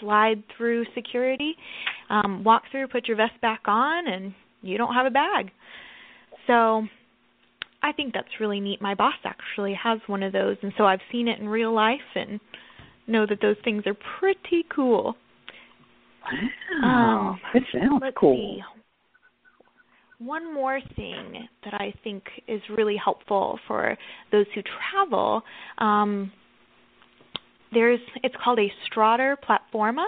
slide 0.00 0.42
through 0.56 0.86
security, 0.94 1.54
um, 2.08 2.42
walk 2.44 2.62
through, 2.70 2.88
put 2.88 3.08
your 3.08 3.18
vest 3.18 3.38
back 3.42 3.60
on, 3.66 4.08
and 4.08 4.32
you 4.62 4.78
don't 4.78 4.94
have 4.94 5.04
a 5.04 5.10
bag. 5.10 5.50
So 6.46 6.86
I 7.82 7.92
think 7.92 8.14
that's 8.14 8.40
really 8.40 8.60
neat. 8.60 8.80
My 8.80 8.94
boss 8.94 9.14
actually 9.24 9.74
has 9.74 9.98
one 10.06 10.22
of 10.22 10.32
those, 10.32 10.56
and 10.62 10.72
so 10.78 10.84
I've 10.84 11.00
seen 11.10 11.28
it 11.28 11.40
in 11.40 11.48
real 11.48 11.74
life 11.74 12.00
and 12.14 12.40
know 13.06 13.26
that 13.26 13.40
those 13.40 13.56
things 13.64 13.84
are 13.86 13.96
pretty 14.18 14.64
cool. 14.74 15.16
Wow, 16.82 17.30
um, 17.30 17.40
it 17.54 17.62
sounds 17.72 18.02
cool. 18.18 18.36
See. 18.36 18.62
One 20.24 20.54
more 20.54 20.80
thing 20.94 21.48
that 21.64 21.74
I 21.74 21.92
think 22.04 22.22
is 22.46 22.60
really 22.70 22.96
helpful 22.96 23.58
for 23.66 23.98
those 24.30 24.46
who 24.54 24.62
travel, 24.90 25.42
um, 25.78 26.30
there's 27.72 27.98
it's 28.22 28.34
called 28.42 28.60
a 28.60 28.70
Strader 28.88 29.34
Platforma, 29.36 30.04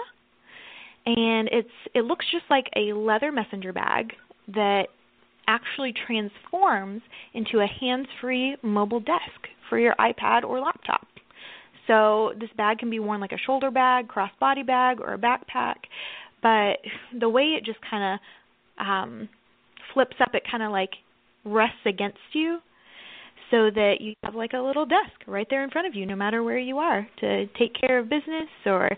and 1.05 1.49
it's 1.51 1.67
it 1.93 2.05
looks 2.05 2.25
just 2.31 2.45
like 2.49 2.65
a 2.77 2.93
leather 2.93 3.31
messenger 3.31 3.73
bag 3.73 4.13
that 4.53 4.83
actually 5.47 5.93
transforms 6.07 7.01
into 7.33 7.59
a 7.59 7.67
hands-free 7.67 8.57
mobile 8.63 8.99
desk 8.99 9.49
for 9.69 9.77
your 9.79 9.95
iPad 9.99 10.43
or 10.43 10.59
laptop. 10.59 11.07
So 11.87 12.33
this 12.39 12.49
bag 12.57 12.79
can 12.79 12.89
be 12.89 12.99
worn 12.99 13.21
like 13.21 13.31
a 13.31 13.37
shoulder 13.37 13.71
bag, 13.71 14.07
crossbody 14.07 14.65
bag, 14.65 14.99
or 14.99 15.13
a 15.13 15.17
backpack. 15.17 15.75
But 16.41 16.77
the 17.19 17.29
way 17.29 17.55
it 17.57 17.65
just 17.65 17.79
kind 17.89 18.19
of 18.79 18.85
um, 18.85 19.29
flips 19.93 20.15
up, 20.19 20.33
it 20.33 20.43
kind 20.49 20.63
of 20.63 20.71
like 20.71 20.91
rests 21.43 21.77
against 21.85 22.17
you 22.33 22.59
so 23.51 23.69
that 23.69 23.95
you 23.99 24.13
have 24.23 24.35
like 24.35 24.53
a 24.53 24.59
little 24.59 24.85
desk 24.85 25.27
right 25.27 25.47
there 25.49 25.63
in 25.63 25.69
front 25.69 25.87
of 25.87 25.95
you 25.95 26.05
no 26.05 26.15
matter 26.15 26.43
where 26.43 26.57
you 26.57 26.79
are 26.79 27.07
to 27.19 27.45
take 27.59 27.71
care 27.79 27.99
of 27.99 28.09
business 28.09 28.49
or 28.65 28.89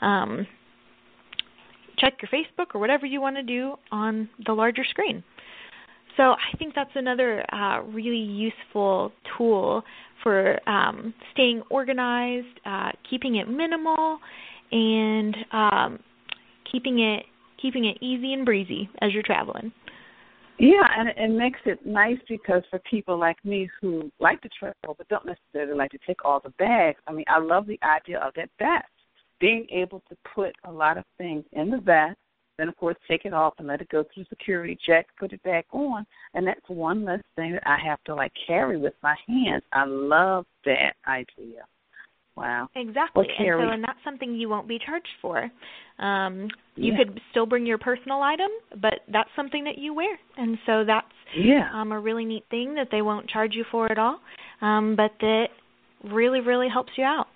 um, 0.00 0.46
check 1.98 2.14
your 2.20 2.28
Facebook 2.28 2.74
or 2.74 2.80
whatever 2.80 3.06
you 3.06 3.20
want 3.20 3.36
to 3.36 3.42
do 3.42 3.74
on 3.90 4.28
the 4.44 4.52
larger 4.52 4.84
screen. 4.84 5.22
So 6.16 6.22
I 6.22 6.56
think 6.58 6.74
that's 6.74 6.90
another 6.94 7.44
uh, 7.52 7.82
really 7.82 8.16
useful 8.16 9.12
tool 9.36 9.82
for 10.22 10.58
um, 10.68 11.14
staying 11.32 11.62
organized, 11.70 12.60
uh, 12.66 12.90
keeping 13.08 13.36
it 13.36 13.48
minimal, 13.48 14.18
and 14.70 15.36
um, 15.52 15.98
keeping 16.70 17.00
it 17.00 17.24
keeping 17.60 17.84
it 17.84 17.96
easy 18.00 18.32
and 18.32 18.44
breezy 18.44 18.90
as 19.00 19.12
you're 19.12 19.22
traveling. 19.22 19.72
Yeah, 20.58 20.82
and 20.96 21.08
it 21.08 21.36
makes 21.36 21.60
it 21.64 21.84
nice 21.86 22.18
because 22.28 22.62
for 22.70 22.80
people 22.90 23.18
like 23.18 23.42
me 23.44 23.70
who 23.80 24.10
like 24.20 24.40
to 24.42 24.48
travel 24.48 24.94
but 24.96 25.08
don't 25.08 25.24
necessarily 25.24 25.76
like 25.76 25.90
to 25.92 25.98
take 26.06 26.24
all 26.24 26.40
the 26.40 26.50
bags, 26.50 26.98
I 27.06 27.12
mean, 27.12 27.24
I 27.28 27.38
love 27.38 27.66
the 27.66 27.78
idea 27.82 28.18
of 28.18 28.34
that 28.34 28.50
vest. 28.58 28.84
Being 29.40 29.66
able 29.70 30.02
to 30.08 30.16
put 30.34 30.54
a 30.64 30.70
lot 30.70 30.98
of 30.98 31.04
things 31.18 31.44
in 31.52 31.70
the 31.70 31.78
vest 31.78 32.16
then, 32.62 32.68
of 32.68 32.76
course, 32.76 32.96
take 33.08 33.24
it 33.24 33.34
off 33.34 33.54
and 33.58 33.66
let 33.66 33.80
it 33.80 33.88
go 33.88 34.04
through 34.14 34.24
security 34.28 34.78
check, 34.86 35.08
put 35.18 35.32
it 35.32 35.42
back 35.42 35.66
on, 35.72 36.06
and 36.34 36.46
that's 36.46 36.60
one 36.68 37.04
less 37.04 37.18
thing 37.34 37.54
that 37.54 37.66
I 37.66 37.76
have 37.84 38.02
to 38.04 38.14
like 38.14 38.30
carry 38.46 38.78
with 38.78 38.94
my 39.02 39.16
hands. 39.26 39.64
I 39.72 39.84
love 39.84 40.46
that 40.64 40.92
idea. 41.08 41.64
Wow. 42.36 42.68
Exactly. 42.76 43.26
And 43.36 43.60
so 43.60 43.68
and 43.68 43.82
that's 43.82 43.98
something 44.04 44.36
you 44.36 44.48
won't 44.48 44.68
be 44.68 44.78
charged 44.78 45.08
for. 45.20 45.50
Um 45.98 46.48
you 46.76 46.92
yeah. 46.92 46.98
could 46.98 47.20
still 47.30 47.46
bring 47.46 47.66
your 47.66 47.78
personal 47.78 48.22
item, 48.22 48.50
but 48.80 49.00
that's 49.12 49.28
something 49.36 49.64
that 49.64 49.76
you 49.76 49.92
wear. 49.92 50.16
And 50.38 50.56
so 50.64 50.84
that's 50.86 51.06
yeah. 51.36 51.68
um 51.74 51.90
a 51.92 52.00
really 52.00 52.24
neat 52.24 52.44
thing 52.48 52.76
that 52.76 52.88
they 52.90 53.02
won't 53.02 53.28
charge 53.28 53.54
you 53.54 53.64
for 53.70 53.90
at 53.90 53.98
all. 53.98 54.20
Um 54.62 54.94
but 54.96 55.10
that 55.20 55.48
really 56.04 56.40
really 56.40 56.68
helps 56.72 56.92
you 56.96 57.04
out. 57.04 57.26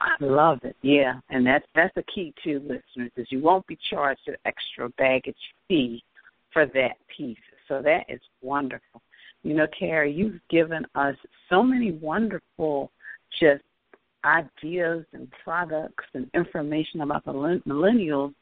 I 0.00 0.16
love 0.20 0.60
it. 0.62 0.76
Yeah, 0.82 1.20
and 1.28 1.46
that's 1.46 1.64
that's 1.74 1.94
the 1.94 2.04
key 2.14 2.32
too, 2.42 2.60
listeners, 2.60 3.12
is 3.16 3.26
you 3.30 3.40
won't 3.40 3.66
be 3.66 3.78
charged 3.90 4.22
an 4.26 4.36
extra 4.46 4.88
baggage 4.90 5.36
fee 5.68 6.02
for 6.52 6.66
that 6.66 6.96
piece. 7.14 7.36
So 7.68 7.82
that 7.82 8.04
is 8.08 8.20
wonderful. 8.42 9.02
You 9.42 9.54
know, 9.54 9.66
Kari, 9.78 10.12
you've 10.12 10.40
given 10.50 10.86
us 10.94 11.16
so 11.48 11.62
many 11.62 11.92
wonderful 11.92 12.90
just 13.40 13.62
ideas 14.24 15.04
and 15.12 15.28
products 15.44 16.04
and 16.14 16.30
information 16.34 17.00
about 17.00 17.24
the 17.24 17.32
millennials. 17.66 18.34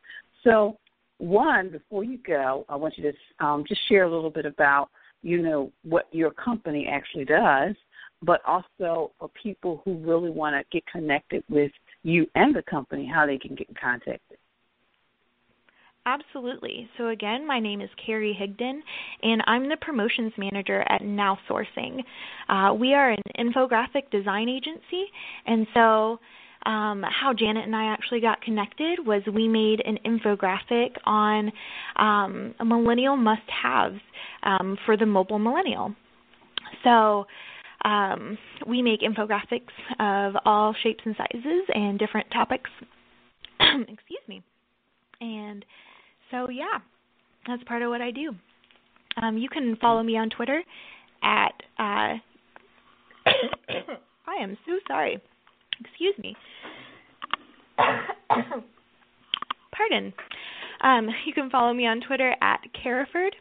So, 0.42 0.76
one, 1.18 1.70
before 1.70 2.04
you 2.04 2.18
go, 2.26 2.64
I 2.68 2.76
want 2.76 2.96
you 2.96 3.12
to 3.12 3.44
um, 3.44 3.64
just 3.66 3.80
share 3.88 4.04
a 4.04 4.10
little 4.10 4.30
bit 4.30 4.46
about, 4.46 4.88
you 5.22 5.42
know, 5.42 5.72
what 5.82 6.08
your 6.12 6.30
company 6.30 6.88
actually 6.90 7.24
does 7.24 7.74
but 8.22 8.40
also 8.46 9.12
for 9.18 9.30
people 9.40 9.80
who 9.84 9.94
really 9.98 10.30
want 10.30 10.54
to 10.56 10.64
get 10.72 10.86
connected 10.86 11.42
with 11.48 11.72
you 12.02 12.26
and 12.34 12.54
the 12.54 12.62
company, 12.62 13.10
how 13.12 13.26
they 13.26 13.38
can 13.38 13.54
get 13.54 13.68
in 13.68 13.74
contact. 13.80 14.22
Absolutely. 16.06 16.88
So 16.96 17.08
again, 17.08 17.46
my 17.46 17.60
name 17.60 17.82
is 17.82 17.90
Kari 18.04 18.36
Higdon, 18.40 18.80
and 19.22 19.42
I'm 19.46 19.68
the 19.68 19.76
promotions 19.76 20.32
manager 20.38 20.82
at 20.88 21.02
Now 21.02 21.38
Sourcing. 21.48 22.02
Uh, 22.48 22.72
we 22.72 22.94
are 22.94 23.10
an 23.10 23.22
infographic 23.38 24.10
design 24.10 24.48
agency, 24.48 25.04
and 25.44 25.66
so 25.74 26.18
um, 26.64 27.02
how 27.02 27.34
Janet 27.38 27.64
and 27.64 27.76
I 27.76 27.92
actually 27.92 28.20
got 28.20 28.40
connected 28.40 29.06
was 29.06 29.22
we 29.32 29.48
made 29.48 29.82
an 29.84 29.98
infographic 30.06 30.92
on 31.04 31.52
um, 31.96 32.54
millennial 32.64 33.16
must-haves 33.16 34.00
um, 34.44 34.78
for 34.86 34.96
the 34.96 35.06
mobile 35.06 35.38
millennial. 35.38 35.94
So 36.84 37.26
um, 37.84 38.36
we 38.66 38.82
make 38.82 39.00
infographics 39.02 39.72
of 40.00 40.34
all 40.44 40.74
shapes 40.82 41.02
and 41.04 41.14
sizes 41.16 41.62
and 41.74 41.98
different 41.98 42.30
topics. 42.32 42.70
Excuse 43.60 44.20
me. 44.26 44.42
And 45.20 45.64
so, 46.30 46.48
yeah, 46.48 46.78
that's 47.46 47.62
part 47.64 47.82
of 47.82 47.90
what 47.90 48.00
I 48.00 48.10
do. 48.10 48.34
Um, 49.20 49.38
you 49.38 49.48
can 49.48 49.76
follow 49.80 50.02
me 50.02 50.16
on 50.16 50.30
Twitter 50.30 50.62
at. 51.22 51.52
Uh, 51.78 52.18
I 54.26 54.42
am 54.42 54.56
so 54.66 54.72
sorry. 54.86 55.20
Excuse 55.80 56.14
me. 56.18 56.36
Pardon. 59.72 60.12
Um, 60.80 61.08
you 61.24 61.32
can 61.32 61.50
follow 61.50 61.72
me 61.72 61.86
on 61.86 62.00
Twitter 62.00 62.34
at 62.40 62.60
Carifurd. 62.82 63.34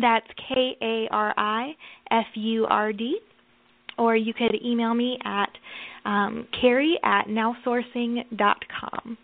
That's 0.00 0.26
K 0.48 0.76
A 0.80 1.08
R 1.12 1.34
I 1.36 1.74
F 2.10 2.26
U 2.34 2.66
R 2.66 2.92
D 2.92 3.18
or 3.98 4.16
you 4.16 4.34
could 4.34 4.54
email 4.64 4.94
me 4.94 5.18
at 5.24 5.50
um, 6.04 6.46
kari 6.60 6.98
at 7.04 7.26
nowsourcing.com. 7.26 9.18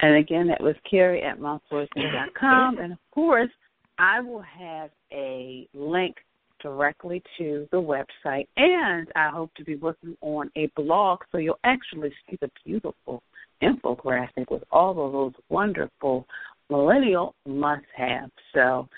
And 0.00 0.16
again, 0.16 0.48
that 0.48 0.60
was 0.60 0.74
Kari 0.88 1.22
at 1.22 1.38
nowsourcing.com. 1.38 2.78
and 2.78 2.92
of 2.92 2.98
course, 3.12 3.50
I 3.98 4.20
will 4.20 4.42
have 4.42 4.90
a 5.12 5.68
link 5.74 6.16
directly 6.60 7.22
to 7.38 7.68
the 7.70 7.76
website, 7.76 8.48
and 8.56 9.08
I 9.14 9.28
hope 9.28 9.54
to 9.54 9.64
be 9.64 9.76
working 9.76 10.16
on 10.20 10.50
a 10.56 10.68
blog 10.76 11.20
so 11.30 11.38
you'll 11.38 11.58
actually 11.64 12.12
see 12.28 12.36
the 12.40 12.50
beautiful 12.64 13.22
infographic 13.62 14.50
with 14.50 14.64
all 14.72 14.90
of 14.90 15.12
those 15.12 15.32
wonderful 15.48 16.26
millennial 16.68 17.34
must 17.46 17.84
haves. 17.96 18.32
So, 18.54 18.88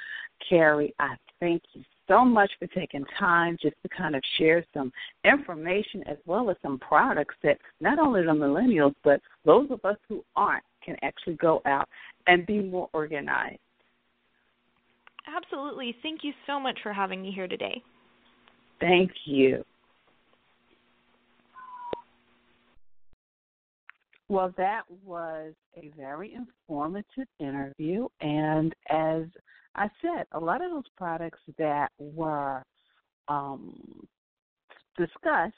Kari, 0.49 0.95
I 0.99 1.17
thank 1.41 1.63
you 1.75 1.83
so 2.09 2.25
much 2.25 2.51
for 2.59 2.67
taking 2.69 3.05
time 3.19 3.57
just 3.61 3.77
to 3.83 3.89
kind 3.89 4.15
of 4.15 4.23
share 4.39 4.65
some 4.75 4.93
information 5.25 6.03
as 6.07 6.17
well 6.27 6.51
as 6.51 6.57
some 6.63 6.79
products 6.79 7.35
that 7.43 7.59
not 7.81 7.99
only 7.99 8.23
the 8.23 8.33
millennials, 8.33 8.95
but 9.03 9.21
those 9.45 9.71
of 9.71 9.85
us 9.85 9.97
who 10.09 10.25
aren't 10.37 10.65
can 10.85 10.97
actually 11.03 11.35
go 11.35 11.63
out 11.65 11.89
and 12.27 12.47
be 12.47 12.61
more 12.61 12.89
organized. 12.93 13.59
Absolutely. 15.27 15.97
Thank 16.03 16.23
you 16.23 16.33
so 16.47 16.61
much 16.61 16.79
for 16.83 16.93
having 16.93 17.23
me 17.23 17.33
here 17.33 17.49
today. 17.49 17.83
Thank 18.81 19.11
you. 19.25 19.65
Well, 24.29 24.53
that 24.57 24.83
was 25.05 25.53
a 25.77 25.91
very 25.97 26.35
informative 26.35 27.29
interview, 27.39 28.09
and 28.21 28.75
as 28.91 29.25
I 29.77 29.89
said 30.01 30.27
a 30.33 30.41
lot 30.41 30.65
of 30.65 30.71
those 30.71 30.89
products 30.97 31.41
that 31.59 31.89
were 31.99 32.63
um, 33.29 34.07
discussed, 34.97 35.55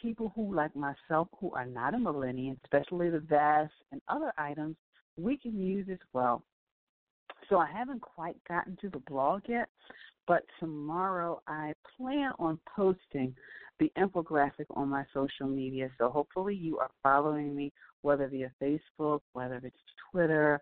people 0.00 0.32
who, 0.34 0.54
like 0.54 0.74
myself, 0.74 1.28
who 1.40 1.52
are 1.52 1.66
not 1.66 1.94
a 1.94 1.98
millennial, 1.98 2.56
especially 2.64 3.10
the 3.10 3.20
vest 3.20 3.72
and 3.92 4.00
other 4.08 4.32
items, 4.38 4.76
we 5.16 5.36
can 5.36 5.58
use 5.58 5.86
as 5.90 5.98
well. 6.12 6.42
So 7.48 7.58
I 7.58 7.70
haven't 7.70 8.00
quite 8.00 8.36
gotten 8.48 8.76
to 8.80 8.88
the 8.88 9.00
blog 9.00 9.42
yet, 9.48 9.68
but 10.26 10.44
tomorrow 10.58 11.42
I 11.46 11.74
plan 11.96 12.32
on 12.38 12.58
posting 12.74 13.34
the 13.78 13.92
infographic 13.98 14.66
on 14.70 14.88
my 14.88 15.04
social 15.12 15.46
media. 15.46 15.90
So 15.98 16.08
hopefully 16.08 16.54
you 16.54 16.78
are 16.78 16.90
following 17.02 17.54
me, 17.54 17.72
whether 18.02 18.28
via 18.28 18.50
Facebook, 18.62 19.20
whether 19.32 19.60
it's 19.62 19.76
Twitter, 20.10 20.60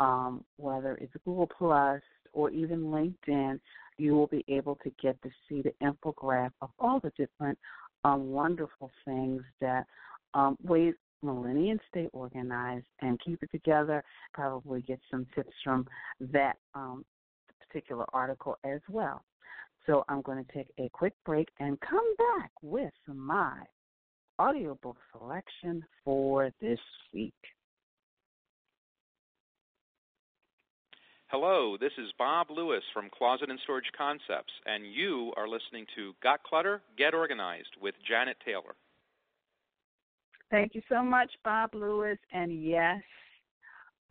um, 0.00 0.44
whether 0.56 0.96
it's 0.96 1.12
Google 1.24 1.46
Plus 1.46 2.00
or 2.32 2.50
even 2.50 2.84
LinkedIn, 2.84 3.60
you 3.96 4.14
will 4.14 4.26
be 4.26 4.44
able 4.48 4.76
to 4.82 4.90
get 5.00 5.20
to 5.22 5.30
see 5.48 5.62
the 5.62 5.72
infographic 5.82 6.50
of 6.62 6.70
all 6.78 7.00
the 7.00 7.12
different 7.16 7.58
um, 8.04 8.30
wonderful 8.30 8.90
things 9.04 9.42
that 9.60 9.86
um, 10.34 10.56
ways 10.62 10.94
millennials 11.24 11.78
stay 11.88 12.08
organized 12.12 12.86
and 13.00 13.20
keep 13.24 13.42
it 13.42 13.50
together. 13.50 14.02
Probably 14.32 14.82
get 14.82 15.00
some 15.10 15.26
tips 15.34 15.54
from 15.62 15.86
that 16.20 16.56
um, 16.74 17.04
particular 17.66 18.04
article 18.12 18.58
as 18.64 18.80
well. 18.88 19.24
So 19.86 20.04
I'm 20.08 20.22
going 20.22 20.44
to 20.44 20.52
take 20.52 20.68
a 20.78 20.88
quick 20.90 21.14
break 21.24 21.48
and 21.60 21.78
come 21.80 22.14
back 22.16 22.50
with 22.62 22.92
my 23.06 23.54
audiobook 24.40 24.96
selection 25.12 25.84
for 26.04 26.50
this 26.60 26.78
week. 27.12 27.34
Hello, 31.36 31.76
this 31.76 31.90
is 31.98 32.12
Bob 32.16 32.46
Lewis 32.48 32.84
from 32.92 33.10
Closet 33.10 33.50
and 33.50 33.58
Storage 33.64 33.90
Concepts, 33.98 34.52
and 34.66 34.86
you 34.86 35.32
are 35.36 35.48
listening 35.48 35.84
to 35.96 36.12
Got 36.22 36.40
Clutter? 36.44 36.80
Get 36.96 37.12
Organized 37.12 37.74
with 37.82 37.96
Janet 38.08 38.36
Taylor. 38.46 38.76
Thank 40.48 40.76
you 40.76 40.82
so 40.88 41.02
much, 41.02 41.28
Bob 41.42 41.70
Lewis. 41.74 42.18
And 42.32 42.64
yes, 42.64 43.02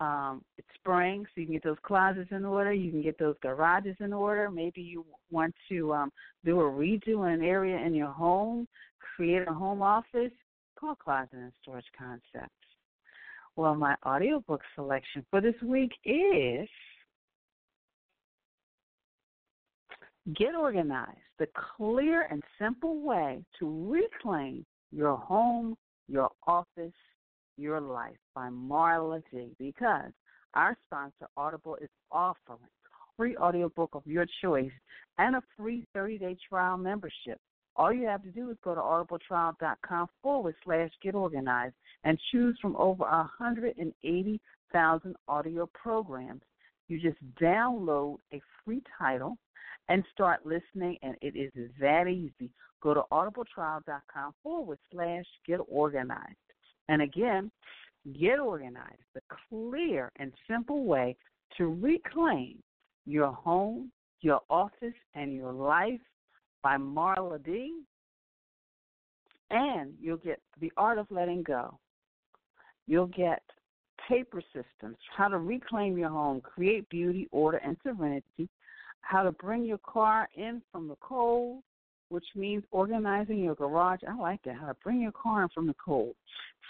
um, 0.02 0.44
it's 0.58 0.68
spring, 0.76 1.26
so 1.28 1.40
you 1.40 1.46
can 1.46 1.56
get 1.56 1.64
those 1.64 1.78
closets 1.84 2.30
in 2.32 2.44
order. 2.44 2.74
You 2.74 2.92
can 2.92 3.02
get 3.02 3.18
those 3.18 3.38
garages 3.42 3.96
in 4.02 4.12
order. 4.12 4.52
Maybe 4.52 4.82
you 4.82 5.06
want 5.32 5.56
to 5.70 5.94
um, 5.94 6.12
do 6.44 6.60
a 6.60 6.66
redo 6.66 7.26
in 7.26 7.40
an 7.40 7.42
area 7.42 7.78
in 7.78 7.96
your 7.96 8.12
home, 8.12 8.68
create 9.16 9.48
a 9.48 9.54
home 9.54 9.82
office. 9.82 10.34
Call 10.78 10.96
Closet 10.96 11.30
and 11.32 11.54
Storage 11.62 11.86
Concepts. 11.98 12.52
Well, 13.56 13.76
my 13.76 13.96
audiobook 14.06 14.60
selection 14.76 15.26
for 15.32 15.40
this 15.40 15.56
week 15.62 15.94
is 16.04 16.68
Get 20.32 20.56
Organized, 20.56 21.20
the 21.38 21.50
clear 21.76 22.28
and 22.32 22.42
simple 22.58 23.02
way 23.02 23.44
to 23.60 23.92
reclaim 23.92 24.66
your 24.90 25.18
home, 25.18 25.76
your 26.08 26.30
office, 26.48 26.94
your 27.58 27.82
life 27.82 28.16
by 28.34 28.48
Marla 28.48 29.22
G. 29.30 29.54
Because 29.60 30.14
our 30.54 30.78
sponsor, 30.88 31.28
Audible, 31.36 31.76
is 31.82 31.90
offering 32.10 32.62
a 32.62 33.18
free 33.18 33.36
audiobook 33.36 33.90
of 33.94 34.04
your 34.06 34.26
choice 34.42 34.72
and 35.18 35.36
a 35.36 35.44
free 35.58 35.86
30 35.94 36.20
day 36.20 36.38
trial 36.48 36.78
membership. 36.78 37.38
All 37.76 37.92
you 37.92 38.08
have 38.08 38.24
to 38.24 38.32
do 38.32 38.50
is 38.50 38.56
go 38.64 38.76
to 38.76 38.82
audibletrial.com 38.82 40.08
forward 40.22 40.56
slash 40.64 40.92
get 41.02 41.16
organized 41.16 41.76
and 42.06 42.18
choose 42.32 42.58
from 42.62 42.78
over 42.78 43.04
180,000 43.04 45.16
audio 45.28 45.70
programs. 45.74 46.44
You 46.88 47.02
just 47.02 47.18
download 47.42 48.20
a 48.34 48.42
free 48.64 48.82
title 48.98 49.38
and 49.90 50.04
start 50.14 50.46
listening, 50.46 50.98
and 51.02 51.16
it 51.22 51.36
is 51.36 51.70
that 51.80 52.08
easy. 52.08 52.50
Go 52.82 52.94
to 52.94 53.04
audibletrial.com 53.12 54.34
forward 54.42 54.80
slash 54.92 55.26
get 55.46 55.60
organized. 55.68 56.36
And 56.90 57.02
again, 57.02 57.52
get 58.20 58.40
organized, 58.40 59.04
the 59.14 59.22
clear 59.50 60.12
and 60.18 60.34
simple 60.50 60.86
way 60.86 61.16
to 61.58 61.68
reclaim 61.68 62.62
your 63.06 63.32
home, 63.32 63.92
your 64.22 64.42
office, 64.50 64.94
and 65.16 65.34
your 65.34 65.54
life 65.54 66.02
by 66.62 66.78
Marla 66.78 67.44
D. 67.44 67.82
And 69.50 69.94
you'll 70.02 70.18
get 70.18 70.42
The 70.60 70.72
Art 70.78 70.98
of 70.98 71.08
Letting 71.10 71.44
Go. 71.44 71.78
You'll 72.88 73.08
get 73.08 73.42
paper 74.10 74.42
systems, 74.54 74.98
how 75.16 75.28
to 75.30 75.38
reclaim 75.38 75.98
your 75.98 76.10
home, 76.10 76.42
create 76.42 76.90
beauty, 76.90 77.28
order, 77.32 77.58
and 77.58 77.78
serenity, 77.84 78.50
how 79.04 79.22
to 79.22 79.32
bring 79.32 79.64
your 79.64 79.78
car 79.80 80.28
in 80.36 80.62
from 80.72 80.88
the 80.88 80.96
cold, 81.02 81.62
which 82.10 82.26
means 82.36 82.64
organizing 82.72 83.44
your 83.44 83.56
garage. 83.56 84.00
I 84.08 84.16
like 84.16 84.42
that. 84.44 84.56
How 84.56 84.68
to 84.68 84.76
bring 84.84 85.02
your 85.02 85.12
car 85.12 85.44
in 85.44 85.50
from 85.50 85.68
the 85.68 85.76
cold. 85.84 86.16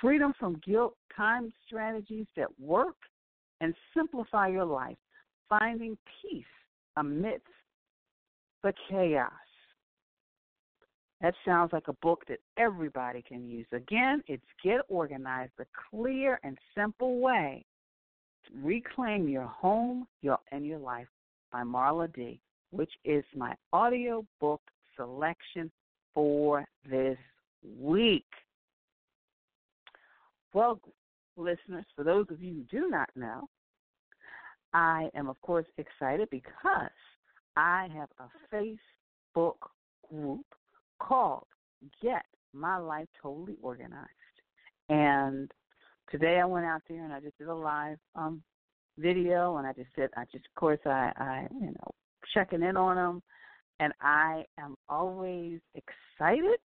Freedom 0.01 0.33
from 0.39 0.59
guilt, 0.65 0.95
time 1.15 1.53
strategies 1.65 2.25
that 2.35 2.47
work, 2.59 2.95
and 3.61 3.73
simplify 3.95 4.47
your 4.47 4.65
life. 4.65 4.97
Finding 5.47 5.97
peace 6.21 6.43
amidst 6.97 7.45
the 8.63 8.73
chaos. 8.89 9.31
That 11.21 11.35
sounds 11.45 11.71
like 11.71 11.87
a 11.87 11.93
book 12.01 12.23
that 12.27 12.39
everybody 12.57 13.21
can 13.21 13.47
use. 13.47 13.67
Again, 13.71 14.23
it's 14.27 14.43
Get 14.63 14.81
Organized, 14.89 15.53
the 15.57 15.65
clear 15.89 16.39
and 16.43 16.57
simple 16.75 17.19
way 17.19 17.63
to 18.47 18.53
reclaim 18.61 19.29
your 19.29 19.45
home 19.45 20.07
your, 20.21 20.39
and 20.51 20.65
your 20.65 20.79
life 20.79 21.07
by 21.53 21.61
Marla 21.61 22.13
D, 22.13 22.41
which 22.71 22.91
is 23.05 23.23
my 23.35 23.53
audio 23.71 24.25
book 24.41 24.61
selection 24.97 25.71
for 26.13 26.65
this 26.89 27.17
week. 27.79 28.25
Well, 30.53 30.81
listeners, 31.37 31.85
for 31.95 32.03
those 32.03 32.25
of 32.29 32.41
you 32.41 32.65
who 32.71 32.79
do 32.79 32.89
not 32.89 33.09
know, 33.15 33.47
I 34.73 35.09
am, 35.15 35.29
of 35.29 35.39
course, 35.41 35.65
excited 35.77 36.27
because 36.31 36.89
I 37.55 37.87
have 37.95 38.09
a 38.19 38.25
Facebook 38.53 39.55
group 40.11 40.45
called 40.99 41.45
Get 42.01 42.25
My 42.53 42.77
Life 42.77 43.07
Totally 43.21 43.57
Organized. 43.61 44.09
And 44.89 45.51
today 46.09 46.39
I 46.39 46.45
went 46.45 46.65
out 46.65 46.81
there 46.89 47.03
and 47.03 47.13
I 47.13 47.19
just 47.19 47.37
did 47.37 47.47
a 47.47 47.53
live 47.53 47.97
um, 48.15 48.41
video, 48.97 49.57
and 49.57 49.67
I 49.67 49.73
just 49.73 49.89
said, 49.95 50.09
I 50.15 50.23
just, 50.25 50.45
of 50.45 50.55
course, 50.55 50.79
I, 50.85 51.11
I, 51.17 51.47
you 51.59 51.67
know, 51.67 51.91
checking 52.33 52.63
in 52.63 52.77
on 52.77 52.95
them, 52.95 53.23
and 53.79 53.93
I 54.01 54.45
am 54.59 54.75
always 54.89 55.59
excited 55.75 56.59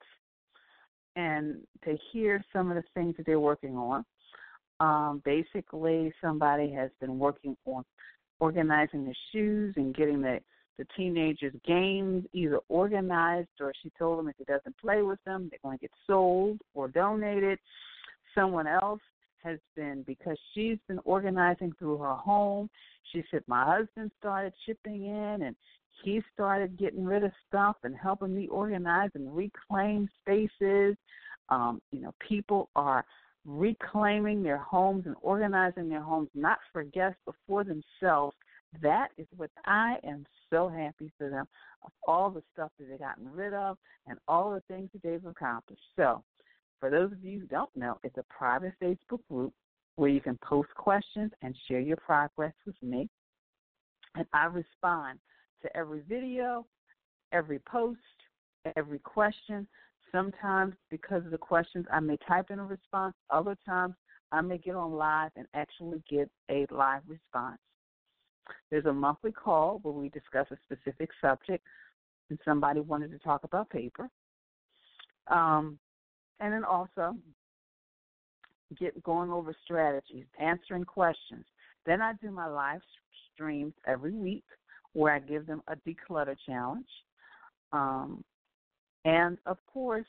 and 1.14 1.56
to 1.84 1.96
hear 2.12 2.44
some 2.52 2.70
of 2.70 2.76
the 2.76 2.84
things 2.94 3.14
that 3.16 3.26
they're 3.26 3.40
working 3.40 3.76
on. 3.76 4.04
Um, 4.80 5.22
basically, 5.24 6.12
somebody 6.20 6.70
has 6.72 6.90
been 7.00 7.18
working 7.18 7.56
on 7.64 7.82
organizing 8.38 9.06
the 9.06 9.14
shoes 9.32 9.72
and 9.76 9.94
getting 9.94 10.20
the 10.20 10.40
the 10.78 10.86
teenagers' 10.94 11.54
games 11.66 12.24
either 12.34 12.58
organized 12.68 13.48
or 13.60 13.72
she 13.82 13.90
told 13.98 14.18
them 14.18 14.28
if 14.28 14.36
he 14.36 14.44
doesn't 14.44 14.76
play 14.78 15.00
with 15.00 15.18
them, 15.24 15.48
they're 15.50 15.58
going 15.62 15.78
to 15.78 15.80
get 15.80 15.90
sold 16.06 16.58
or 16.74 16.88
donated. 16.88 17.58
Someone 18.34 18.66
else 18.66 19.00
has 19.46 19.58
been 19.76 20.02
because 20.06 20.36
she's 20.52 20.78
been 20.88 20.98
organizing 21.04 21.72
through 21.78 21.98
her 21.98 22.14
home. 22.14 22.68
She 23.12 23.22
said 23.30 23.42
my 23.46 23.64
husband 23.64 24.10
started 24.18 24.52
chipping 24.66 25.06
in 25.06 25.42
and 25.42 25.56
he 26.04 26.20
started 26.34 26.78
getting 26.78 27.04
rid 27.04 27.24
of 27.24 27.32
stuff 27.48 27.76
and 27.84 27.96
helping 27.96 28.34
me 28.34 28.48
organize 28.48 29.10
and 29.14 29.34
reclaim 29.34 30.08
spaces. 30.20 30.96
Um, 31.48 31.80
you 31.92 32.00
know, 32.00 32.14
people 32.26 32.68
are 32.76 33.04
reclaiming 33.44 34.42
their 34.42 34.58
homes 34.58 35.04
and 35.06 35.14
organizing 35.22 35.88
their 35.88 36.02
homes 36.02 36.28
not 36.34 36.58
for 36.72 36.82
guests 36.82 37.18
but 37.24 37.34
for 37.46 37.64
themselves. 37.64 38.36
That 38.82 39.08
is 39.16 39.26
what 39.36 39.50
I 39.64 39.96
am 40.04 40.26
so 40.50 40.68
happy 40.68 41.12
for 41.16 41.30
them 41.30 41.46
of 41.84 41.92
all 42.06 42.30
the 42.30 42.42
stuff 42.52 42.70
that 42.78 42.86
they've 42.88 42.98
gotten 42.98 43.30
rid 43.30 43.54
of 43.54 43.78
and 44.06 44.18
all 44.28 44.50
the 44.50 44.62
things 44.68 44.90
that 44.92 45.02
they've 45.02 45.24
accomplished. 45.24 45.82
So 45.94 46.22
for 46.80 46.90
those 46.90 47.12
of 47.12 47.24
you 47.24 47.40
who 47.40 47.46
don't 47.46 47.74
know, 47.74 47.98
it's 48.02 48.18
a 48.18 48.24
private 48.24 48.74
Facebook 48.82 49.20
group 49.30 49.52
where 49.96 50.10
you 50.10 50.20
can 50.20 50.38
post 50.44 50.68
questions 50.74 51.32
and 51.42 51.56
share 51.66 51.80
your 51.80 51.96
progress 51.96 52.52
with 52.66 52.76
me. 52.82 53.08
And 54.14 54.26
I 54.32 54.46
respond 54.46 55.18
to 55.62 55.76
every 55.76 56.02
video, 56.08 56.66
every 57.32 57.58
post, 57.60 57.98
every 58.76 58.98
question. 58.98 59.66
Sometimes, 60.12 60.74
because 60.90 61.24
of 61.24 61.30
the 61.30 61.38
questions, 61.38 61.86
I 61.92 62.00
may 62.00 62.16
type 62.28 62.50
in 62.50 62.58
a 62.58 62.64
response. 62.64 63.14
Other 63.30 63.56
times, 63.66 63.94
I 64.32 64.40
may 64.40 64.58
get 64.58 64.74
on 64.74 64.92
live 64.92 65.30
and 65.36 65.46
actually 65.54 66.02
get 66.08 66.30
a 66.50 66.66
live 66.70 67.02
response. 67.06 67.58
There's 68.70 68.86
a 68.86 68.92
monthly 68.92 69.32
call 69.32 69.80
where 69.82 69.94
we 69.94 70.08
discuss 70.08 70.46
a 70.50 70.56
specific 70.64 71.10
subject, 71.20 71.66
and 72.30 72.38
somebody 72.44 72.80
wanted 72.80 73.10
to 73.12 73.18
talk 73.18 73.44
about 73.44 73.70
paper. 73.70 74.08
Um, 75.28 75.78
and 76.40 76.52
then 76.52 76.64
also 76.64 77.16
get 78.78 79.02
going 79.02 79.30
over 79.30 79.54
strategies, 79.64 80.24
answering 80.40 80.84
questions. 80.84 81.44
Then 81.84 82.02
I 82.02 82.12
do 82.20 82.30
my 82.30 82.46
live 82.46 82.80
streams 83.32 83.74
every 83.86 84.12
week 84.12 84.44
where 84.92 85.14
I 85.14 85.18
give 85.18 85.46
them 85.46 85.62
a 85.68 85.76
declutter 85.76 86.36
challenge. 86.46 86.88
Um, 87.72 88.24
and 89.04 89.38
of 89.46 89.58
course, 89.72 90.06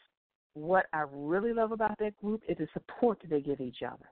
what 0.54 0.86
I 0.94 1.04
really 1.12 1.54
love 1.54 1.72
about 1.72 1.98
that 2.00 2.18
group 2.18 2.42
is 2.48 2.58
the 2.58 2.68
support 2.74 3.20
that 3.22 3.30
they 3.30 3.42
give 3.42 3.62
each 3.62 3.84
other. 3.86 4.10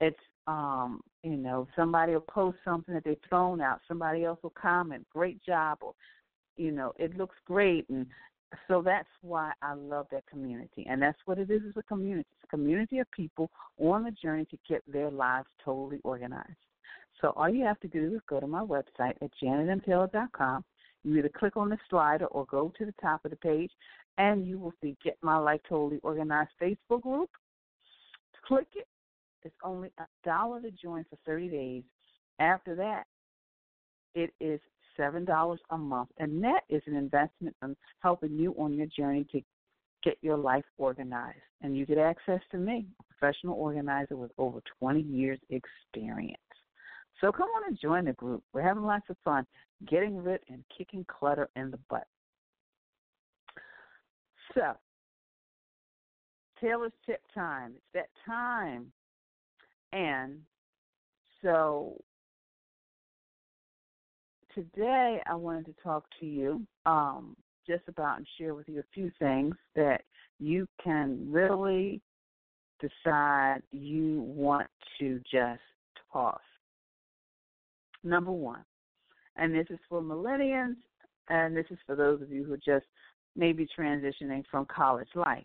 It's 0.00 0.18
um, 0.46 1.00
you 1.22 1.36
know, 1.36 1.68
somebody 1.76 2.12
will 2.12 2.20
post 2.20 2.58
something 2.64 2.94
that 2.94 3.04
they've 3.04 3.16
thrown 3.28 3.60
out, 3.60 3.80
somebody 3.86 4.24
else 4.24 4.40
will 4.42 4.52
comment, 4.60 5.06
great 5.12 5.42
job, 5.44 5.78
or 5.80 5.94
you 6.56 6.72
know, 6.72 6.92
it 6.98 7.16
looks 7.16 7.36
great 7.46 7.88
and 7.88 8.06
so 8.68 8.82
that's 8.82 9.08
why 9.22 9.52
I 9.62 9.74
love 9.74 10.06
that 10.12 10.26
community. 10.26 10.86
And 10.88 11.00
that's 11.00 11.18
what 11.24 11.38
it 11.38 11.50
is 11.50 11.62
is 11.62 11.76
a 11.76 11.82
community. 11.82 12.26
It's 12.32 12.44
a 12.44 12.56
community 12.56 12.98
of 12.98 13.10
people 13.10 13.50
on 13.78 14.04
the 14.04 14.10
journey 14.10 14.46
to 14.46 14.58
get 14.68 14.82
their 14.90 15.10
lives 15.10 15.48
totally 15.64 16.00
organized. 16.04 16.48
So 17.20 17.32
all 17.36 17.48
you 17.48 17.64
have 17.64 17.80
to 17.80 17.88
do 17.88 18.14
is 18.14 18.20
go 18.28 18.40
to 18.40 18.46
my 18.46 18.62
website 18.62 19.14
at 19.22 19.30
janetmtaylor.com. 19.42 20.64
You 21.04 21.18
either 21.18 21.30
click 21.30 21.56
on 21.56 21.68
the 21.68 21.78
slider 21.88 22.26
or 22.26 22.46
go 22.46 22.72
to 22.78 22.84
the 22.84 22.94
top 23.00 23.24
of 23.24 23.30
the 23.30 23.36
page 23.36 23.70
and 24.18 24.46
you 24.46 24.58
will 24.58 24.72
see 24.82 24.96
Get 25.02 25.16
My 25.22 25.36
Life 25.38 25.60
Totally 25.68 26.00
Organized 26.02 26.50
Facebook 26.60 27.02
group. 27.02 27.30
Click 28.46 28.66
it. 28.74 28.86
It's 29.44 29.54
only 29.64 29.90
a 29.98 30.04
dollar 30.24 30.60
to 30.60 30.70
join 30.70 31.04
for 31.08 31.16
30 31.26 31.48
days. 31.48 31.82
After 32.38 32.74
that, 32.76 33.04
it 34.14 34.32
is 34.40 34.60
seven 34.96 35.24
dollars 35.24 35.60
a 35.70 35.78
month, 35.78 36.10
and 36.18 36.42
that 36.44 36.62
is 36.68 36.82
an 36.86 36.96
investment 36.96 37.56
in 37.62 37.76
helping 38.00 38.36
you 38.36 38.54
on 38.58 38.74
your 38.74 38.86
journey 38.86 39.26
to 39.32 39.40
get 40.02 40.18
your 40.20 40.36
life 40.36 40.64
organized. 40.78 41.38
And 41.62 41.76
you 41.76 41.86
get 41.86 41.98
access 41.98 42.40
to 42.50 42.58
me, 42.58 42.86
a 43.00 43.04
professional 43.14 43.54
organizer 43.54 44.16
with 44.16 44.32
over 44.38 44.60
20 44.80 45.00
years 45.00 45.38
experience. 45.50 46.38
So 47.20 47.30
come 47.30 47.48
on 47.56 47.68
and 47.68 47.78
join 47.80 48.06
the 48.06 48.12
group. 48.14 48.42
We're 48.52 48.62
having 48.62 48.82
lots 48.82 49.08
of 49.08 49.16
fun 49.24 49.46
getting 49.88 50.16
rid 50.22 50.40
and 50.48 50.64
kicking 50.76 51.04
clutter 51.08 51.48
in 51.56 51.70
the 51.70 51.78
butt. 51.88 52.06
So, 54.54 54.72
Taylor's 56.60 56.92
tip 57.06 57.20
time. 57.34 57.72
It's 57.74 57.84
that 57.94 58.08
time. 58.26 58.92
And 59.92 60.38
so 61.42 62.00
today 64.54 65.20
I 65.26 65.34
wanted 65.34 65.66
to 65.66 65.74
talk 65.82 66.04
to 66.20 66.26
you 66.26 66.66
um, 66.86 67.36
just 67.66 67.82
about 67.88 68.18
and 68.18 68.26
share 68.38 68.54
with 68.54 68.68
you 68.68 68.80
a 68.80 68.94
few 68.94 69.10
things 69.18 69.54
that 69.74 70.02
you 70.38 70.66
can 70.82 71.26
really 71.30 72.00
decide 72.80 73.62
you 73.70 74.22
want 74.22 74.66
to 74.98 75.20
just 75.30 75.60
toss. 76.12 76.40
Number 78.04 78.32
one, 78.32 78.64
and 79.36 79.54
this 79.54 79.66
is 79.70 79.78
for 79.88 80.02
millennials, 80.02 80.74
and 81.28 81.56
this 81.56 81.66
is 81.70 81.78
for 81.86 81.94
those 81.94 82.20
of 82.20 82.30
you 82.30 82.44
who 82.44 82.56
just 82.56 82.86
may 83.36 83.52
be 83.52 83.66
transitioning 83.78 84.42
from 84.50 84.66
college 84.66 85.08
life. 85.14 85.44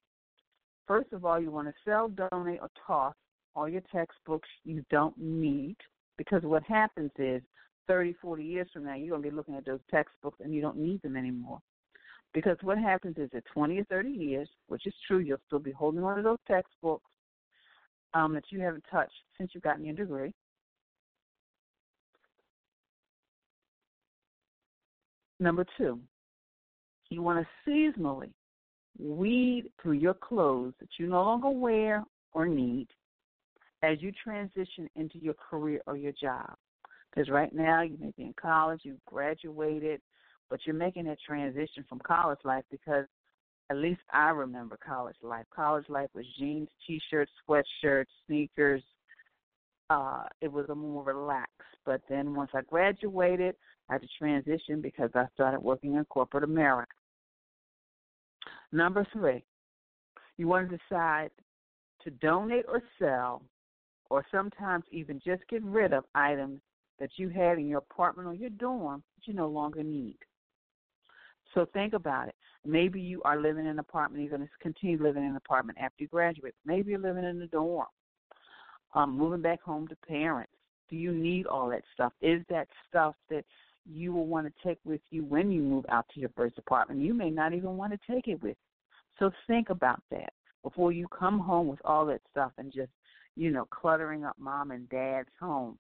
First 0.87 1.13
of 1.13 1.23
all, 1.23 1.39
you 1.39 1.51
want 1.51 1.67
to 1.67 1.73
sell, 1.85 2.09
donate, 2.09 2.59
or 2.61 2.69
toss 2.85 3.13
all 3.55 3.69
your 3.69 3.83
textbooks 3.93 4.49
you 4.63 4.83
don't 4.89 5.17
need 5.17 5.75
because 6.17 6.41
what 6.43 6.63
happens 6.63 7.11
is 7.17 7.41
30, 7.87 8.15
40 8.21 8.43
years 8.43 8.67
from 8.71 8.85
now, 8.85 8.95
you're 8.95 9.09
going 9.09 9.23
to 9.23 9.29
be 9.29 9.35
looking 9.35 9.55
at 9.55 9.65
those 9.65 9.79
textbooks 9.89 10.39
and 10.43 10.53
you 10.53 10.61
don't 10.61 10.77
need 10.77 11.01
them 11.01 11.15
anymore. 11.15 11.59
Because 12.33 12.57
what 12.61 12.77
happens 12.77 13.17
is 13.17 13.29
at 13.35 13.45
20 13.53 13.79
or 13.79 13.83
30 13.85 14.09
years, 14.09 14.49
which 14.67 14.85
is 14.85 14.93
true, 15.07 15.19
you'll 15.19 15.37
still 15.47 15.59
be 15.59 15.71
holding 15.71 16.03
on 16.03 16.17
to 16.17 16.23
those 16.23 16.37
textbooks 16.47 17.09
um, 18.13 18.33
that 18.33 18.43
you 18.49 18.59
haven't 18.59 18.83
touched 18.91 19.13
since 19.37 19.51
you've 19.53 19.63
gotten 19.63 19.85
your 19.85 19.95
degree. 19.95 20.33
Number 25.39 25.65
two, 25.77 25.99
you 27.09 27.21
want 27.21 27.45
to 27.45 27.69
seasonally 27.69 28.31
weed 28.99 29.71
through 29.81 29.93
your 29.93 30.15
clothes 30.15 30.73
that 30.79 30.89
you 30.97 31.07
no 31.07 31.23
longer 31.23 31.49
wear 31.49 32.03
or 32.33 32.47
need 32.47 32.87
as 33.83 34.01
you 34.01 34.11
transition 34.11 34.89
into 34.95 35.19
your 35.19 35.35
career 35.35 35.81
or 35.85 35.95
your 35.95 36.11
job. 36.13 36.55
Because 37.09 37.29
right 37.29 37.53
now 37.53 37.81
you 37.81 37.97
may 37.99 38.13
be 38.15 38.23
in 38.23 38.33
college, 38.39 38.81
you've 38.83 39.03
graduated, 39.05 40.01
but 40.49 40.59
you're 40.65 40.75
making 40.75 41.05
that 41.05 41.17
transition 41.25 41.83
from 41.87 41.99
college 41.99 42.39
life 42.43 42.63
because 42.69 43.05
at 43.69 43.77
least 43.77 44.01
I 44.13 44.29
remember 44.29 44.77
college 44.77 45.17
life. 45.21 45.45
College 45.53 45.85
life 45.89 46.09
was 46.13 46.25
jeans, 46.39 46.69
t-shirts, 46.85 47.31
sweatshirts, 47.47 48.05
sneakers. 48.25 48.81
Uh, 49.89 50.23
it 50.41 50.51
was 50.51 50.65
a 50.69 50.75
more 50.75 51.03
relaxed. 51.03 51.51
But 51.85 52.01
then 52.09 52.35
once 52.35 52.51
I 52.53 52.61
graduated, 52.61 53.55
I 53.89 53.93
had 53.93 54.01
to 54.01 54.07
transition 54.17 54.81
because 54.81 55.09
I 55.15 55.25
started 55.33 55.59
working 55.59 55.95
in 55.95 56.05
corporate 56.05 56.43
America. 56.43 56.91
Number 58.71 59.05
three, 59.13 59.43
you 60.37 60.47
want 60.47 60.69
to 60.69 60.77
decide 60.77 61.29
to 62.03 62.11
donate 62.11 62.65
or 62.67 62.81
sell, 62.99 63.41
or 64.09 64.25
sometimes 64.31 64.83
even 64.91 65.21
just 65.25 65.41
get 65.49 65.63
rid 65.63 65.93
of 65.93 66.03
items 66.15 66.61
that 66.99 67.11
you 67.17 67.29
had 67.29 67.57
in 67.57 67.67
your 67.67 67.79
apartment 67.79 68.27
or 68.27 68.33
your 68.33 68.49
dorm 68.49 69.03
that 69.15 69.27
you 69.27 69.33
no 69.33 69.47
longer 69.47 69.83
need. 69.83 70.17
So 71.53 71.65
think 71.73 71.93
about 71.93 72.27
it. 72.27 72.35
Maybe 72.65 72.99
you 72.99 73.21
are 73.23 73.39
living 73.39 73.65
in 73.65 73.71
an 73.71 73.79
apartment, 73.79 74.21
you're 74.21 74.37
going 74.37 74.47
to 74.47 74.53
continue 74.61 75.01
living 75.01 75.23
in 75.23 75.31
an 75.31 75.35
apartment 75.37 75.77
after 75.81 76.03
you 76.03 76.07
graduate. 76.07 76.53
Maybe 76.65 76.91
you're 76.91 76.99
living 76.99 77.23
in 77.23 77.41
a 77.41 77.47
dorm, 77.47 77.87
um, 78.93 79.17
moving 79.17 79.41
back 79.41 79.61
home 79.61 79.87
to 79.87 79.95
parents. 80.07 80.51
Do 80.89 80.95
you 80.95 81.13
need 81.13 81.47
all 81.47 81.69
that 81.69 81.83
stuff? 81.93 82.13
Is 82.21 82.41
that 82.49 82.67
stuff 82.87 83.15
that 83.29 83.45
you 83.85 84.13
will 84.13 84.27
want 84.27 84.47
to 84.47 84.67
take 84.67 84.79
with 84.83 85.01
you 85.09 85.23
when 85.23 85.51
you 85.51 85.61
move 85.61 85.85
out 85.89 86.05
to 86.13 86.19
your 86.19 86.29
first 86.35 86.57
apartment? 86.57 87.01
You 87.01 87.13
may 87.13 87.29
not 87.29 87.53
even 87.53 87.77
want 87.77 87.93
to 87.93 88.13
take 88.13 88.27
it 88.27 88.41
with 88.41 88.55
you. 88.57 88.67
So 89.19 89.31
think 89.47 89.69
about 89.69 90.01
that 90.11 90.33
before 90.63 90.91
you 90.91 91.07
come 91.07 91.39
home 91.39 91.67
with 91.67 91.79
all 91.85 92.05
that 92.07 92.21
stuff 92.29 92.51
and 92.57 92.71
just, 92.71 92.91
you 93.35 93.51
know, 93.51 93.65
cluttering 93.65 94.25
up 94.25 94.35
mom 94.37 94.71
and 94.71 94.87
dad's 94.89 95.29
home. 95.39 95.77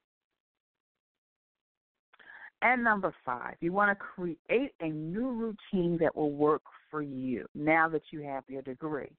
And 2.61 2.83
number 2.83 3.13
five, 3.23 3.55
you 3.59 3.71
want 3.71 3.97
to 3.97 4.03
create 4.03 4.73
a 4.81 4.87
new 4.87 5.29
routine 5.29 5.97
that 5.99 6.15
will 6.15 6.31
work 6.31 6.63
for 6.89 7.01
you 7.01 7.45
now 7.53 7.87
that 7.89 8.01
you 8.11 8.21
have 8.21 8.43
your 8.47 8.63
degree. 8.63 9.11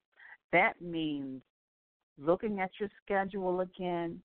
That 0.53 0.81
means 0.81 1.43
looking 2.19 2.59
at 2.59 2.71
your 2.81 2.89
schedule 3.05 3.61
again, 3.61 4.21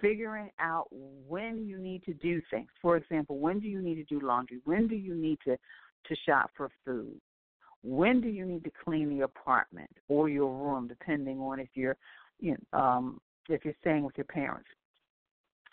figuring 0.00 0.50
out 0.58 0.88
when 0.90 1.66
you 1.66 1.78
need 1.78 2.02
to 2.04 2.14
do 2.14 2.42
things. 2.50 2.68
For 2.82 2.96
example, 2.96 3.38
when 3.38 3.60
do 3.60 3.68
you 3.68 3.80
need 3.80 3.96
to 3.96 4.04
do 4.04 4.24
laundry? 4.26 4.60
When 4.64 4.88
do 4.88 4.96
you 4.96 5.14
need 5.14 5.38
to, 5.44 5.56
to 5.56 6.16
shop 6.26 6.50
for 6.56 6.70
food? 6.84 7.20
When 7.82 8.20
do 8.20 8.28
you 8.28 8.44
need 8.44 8.64
to 8.64 8.72
clean 8.84 9.08
the 9.08 9.24
apartment 9.24 9.90
or 10.08 10.28
your 10.28 10.52
room, 10.52 10.88
depending 10.88 11.38
on 11.38 11.60
if 11.60 11.68
you're 11.74 11.96
you 12.40 12.56
know, 12.72 12.78
um, 12.78 13.20
if 13.48 13.64
you're 13.64 13.74
staying 13.80 14.04
with 14.04 14.16
your 14.16 14.24
parents? 14.24 14.68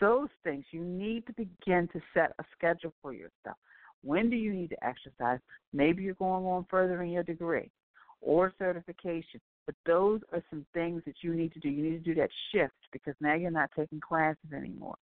Those 0.00 0.28
things, 0.44 0.64
you 0.70 0.82
need 0.82 1.26
to 1.26 1.32
begin 1.32 1.88
to 1.92 2.00
set 2.14 2.32
a 2.38 2.44
schedule 2.56 2.92
for 3.02 3.12
yourself. 3.12 3.56
When 4.02 4.30
do 4.30 4.36
you 4.36 4.52
need 4.52 4.70
to 4.70 4.84
exercise? 4.84 5.40
Maybe 5.72 6.02
you're 6.02 6.14
going 6.14 6.44
on 6.44 6.66
further 6.70 7.02
in 7.02 7.10
your 7.10 7.22
degree 7.22 7.70
or 8.20 8.52
certification. 8.58 9.40
But 9.66 9.74
those 9.84 10.20
are 10.32 10.42
some 10.48 10.64
things 10.74 11.02
that 11.06 11.16
you 11.22 11.34
need 11.34 11.52
to 11.54 11.60
do. 11.60 11.68
You 11.68 11.90
need 11.90 12.04
to 12.04 12.14
do 12.14 12.20
that 12.20 12.30
shift 12.52 12.74
because 12.92 13.14
now 13.20 13.34
you're 13.34 13.50
not 13.50 13.70
taking 13.76 14.00
classes 14.00 14.52
anymore. 14.56 14.96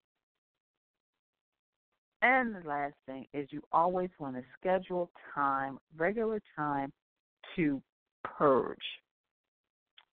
And 2.22 2.54
the 2.54 2.68
last 2.68 2.94
thing 3.04 3.26
is 3.34 3.48
you 3.50 3.62
always 3.72 4.10
want 4.20 4.36
to 4.36 4.42
schedule 4.58 5.10
time, 5.34 5.78
regular 5.96 6.40
time 6.54 6.92
to 7.56 7.82
purge. 8.22 8.78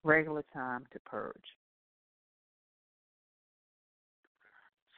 Regular 0.04 0.44
time 0.52 0.86
to 0.92 1.00
purge. 1.06 1.36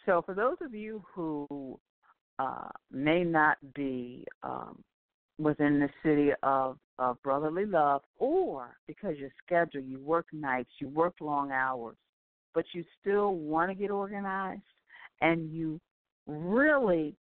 So, 0.05 0.21
for 0.25 0.33
those 0.33 0.57
of 0.61 0.73
you 0.73 1.03
who 1.13 1.79
uh, 2.39 2.69
may 2.91 3.23
not 3.23 3.57
be 3.75 4.25
um, 4.41 4.83
within 5.37 5.79
the 5.79 5.89
city 6.03 6.31
of, 6.43 6.77
of 6.97 7.21
brotherly 7.23 7.65
love, 7.65 8.01
or 8.17 8.77
because 8.87 9.17
your 9.17 9.29
schedule, 9.45 9.81
you 9.81 9.99
work 9.99 10.25
nights, 10.33 10.69
you 10.79 10.87
work 10.89 11.13
long 11.21 11.51
hours, 11.51 11.95
but 12.53 12.65
you 12.73 12.83
still 12.99 13.35
want 13.35 13.69
to 13.69 13.75
get 13.75 13.91
organized 13.91 14.61
and 15.21 15.51
you 15.51 15.79
really 16.27 17.15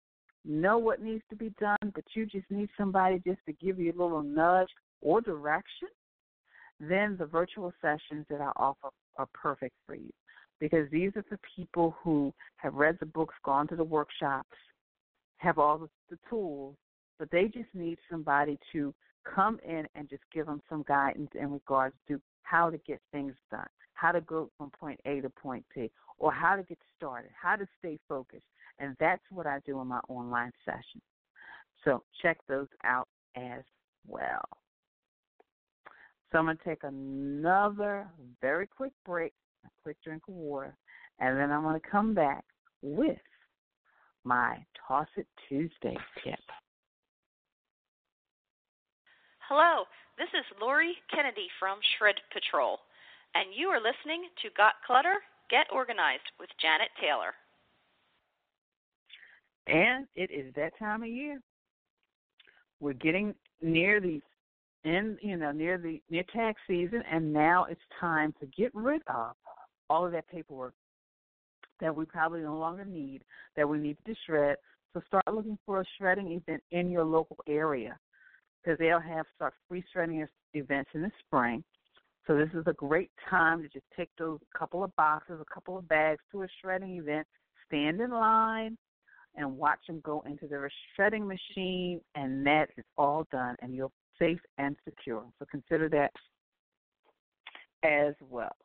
know 0.45 0.77
what 0.77 1.01
needs 1.01 1.23
to 1.29 1.35
be 1.35 1.53
done, 1.59 1.91
but 1.93 2.03
you 2.13 2.25
just 2.25 2.49
need 2.49 2.69
somebody 2.77 3.21
just 3.25 3.39
to 3.45 3.53
give 3.53 3.77
you 3.77 3.91
a 3.91 3.99
little 4.01 4.23
nudge 4.23 4.69
or 5.01 5.19
direction, 5.21 5.89
then 6.79 7.17
the 7.19 7.25
virtual 7.25 7.73
sessions 7.81 8.25
that 8.29 8.39
I 8.39 8.51
offer 8.55 8.89
are 9.17 9.27
perfect 9.33 9.75
for 9.85 9.95
you 9.95 10.11
because 10.59 10.89
these 10.91 11.11
are 11.15 11.25
the 11.29 11.39
people 11.55 11.95
who 12.03 12.33
have 12.57 12.73
read 12.73 12.97
the 12.99 13.05
books, 13.05 13.35
gone 13.43 13.67
to 13.67 13.75
the 13.75 13.83
workshops, 13.83 14.57
have 15.37 15.57
all 15.57 15.77
the, 15.77 15.89
tools, 16.29 16.75
but 17.19 17.29
they 17.31 17.45
just 17.45 17.69
need 17.73 17.97
somebody 18.09 18.57
to 18.71 18.93
come 19.23 19.59
in 19.67 19.87
and 19.95 20.09
just 20.09 20.23
give 20.33 20.47
them 20.47 20.61
some 20.69 20.83
guidance 20.87 21.29
in 21.39 21.51
regards 21.51 21.95
to 22.07 22.19
how 22.41 22.69
to 22.69 22.77
get 22.79 22.99
things 23.11 23.35
done, 23.51 23.67
how 23.93 24.11
to 24.11 24.21
go 24.21 24.49
from 24.57 24.71
point 24.71 24.99
A 25.05 25.21
to 25.21 25.29
point 25.29 25.63
B, 25.75 25.91
or 26.17 26.31
how 26.31 26.55
to 26.55 26.63
get 26.63 26.79
started, 26.97 27.29
how 27.39 27.55
to 27.55 27.67
stay 27.77 27.99
focused. 28.07 28.45
And 28.79 28.95
that's 28.99 29.21
what 29.29 29.45
I 29.45 29.59
do 29.65 29.79
in 29.81 29.87
my 29.87 29.99
online 30.09 30.51
session. 30.65 31.01
So 31.85 32.03
check 32.21 32.37
those 32.47 32.67
out 32.83 33.07
as 33.35 33.63
well. 34.07 34.43
So 36.31 36.37
I'm 36.37 36.45
going 36.45 36.57
to 36.57 36.63
take 36.63 36.83
another 36.83 38.07
very 38.41 38.67
quick 38.67 38.93
break 39.05 39.33
a 39.65 39.69
quick 39.83 39.97
drink 40.03 40.23
of 40.27 40.33
water, 40.33 40.75
and 41.19 41.37
then 41.37 41.51
I'm 41.51 41.63
going 41.63 41.79
to 41.79 41.89
come 41.89 42.13
back 42.13 42.43
with 42.81 43.17
my 44.23 44.57
Toss 44.87 45.07
It 45.17 45.27
Tuesday 45.47 45.97
tip. 46.23 46.39
Hello, 49.47 49.85
this 50.17 50.29
is 50.33 50.45
Lori 50.61 50.93
Kennedy 51.13 51.47
from 51.59 51.79
Shred 51.97 52.15
Patrol, 52.31 52.77
and 53.35 53.47
you 53.55 53.69
are 53.69 53.79
listening 53.79 54.23
to 54.43 54.49
Got 54.55 54.73
Clutter, 54.85 55.15
Get 55.49 55.65
Organized 55.73 56.29
with 56.39 56.49
Janet 56.61 56.89
Taylor. 57.01 57.33
And 59.67 60.07
it 60.15 60.31
is 60.31 60.53
that 60.55 60.77
time 60.77 61.03
of 61.03 61.09
year. 61.09 61.41
We're 62.79 62.93
getting 62.93 63.35
near 63.61 63.99
the 63.99 64.21
end, 64.85 65.17
you 65.21 65.37
know, 65.37 65.51
near 65.51 65.77
the 65.77 66.01
near 66.09 66.23
tax 66.33 66.59
season, 66.67 67.03
and 67.11 67.33
now 67.33 67.65
it's 67.69 67.81
time 67.99 68.33
to 68.39 68.45
get 68.47 68.73
rid 68.73 69.01
of 69.07 69.33
all 69.89 70.05
of 70.05 70.11
that 70.11 70.27
paperwork 70.27 70.73
that 71.79 71.95
we 71.95 72.05
probably 72.05 72.41
no 72.41 72.57
longer 72.57 72.85
need, 72.85 73.21
that 73.55 73.67
we 73.67 73.77
need 73.77 73.97
to 74.05 74.15
shred. 74.25 74.57
So 74.93 75.01
start 75.07 75.23
looking 75.31 75.57
for 75.65 75.81
a 75.81 75.85
shredding 75.97 76.31
event 76.31 76.63
in 76.71 76.89
your 76.89 77.03
local 77.03 77.37
area 77.47 77.97
because 78.61 78.77
they'll 78.79 78.99
have 78.99 79.25
start 79.35 79.53
free 79.67 79.83
shredding 79.91 80.25
events 80.53 80.89
in 80.93 81.01
the 81.01 81.11
spring. 81.25 81.63
So 82.27 82.35
this 82.35 82.49
is 82.53 82.63
a 82.67 82.73
great 82.73 83.11
time 83.29 83.61
to 83.61 83.69
just 83.69 83.85
take 83.95 84.09
those 84.17 84.39
couple 84.57 84.83
of 84.83 84.95
boxes, 84.95 85.39
a 85.41 85.53
couple 85.53 85.77
of 85.77 85.87
bags 85.87 86.21
to 86.31 86.43
a 86.43 86.47
shredding 86.61 86.97
event, 86.97 87.25
stand 87.67 88.01
in 88.01 88.11
line, 88.11 88.77
and 89.35 89.57
watch 89.57 89.79
them 89.87 90.01
go 90.03 90.23
into 90.25 90.47
their 90.47 90.69
shredding 90.95 91.27
machine, 91.27 92.01
and 92.15 92.45
that 92.45 92.69
is 92.77 92.83
all 92.97 93.25
done, 93.31 93.55
and 93.61 93.73
you're 93.73 93.91
safe 94.19 94.39
and 94.57 94.75
secure. 94.85 95.23
So 95.39 95.45
consider 95.49 95.89
that 95.89 96.11
as 97.83 98.13
well. 98.29 98.55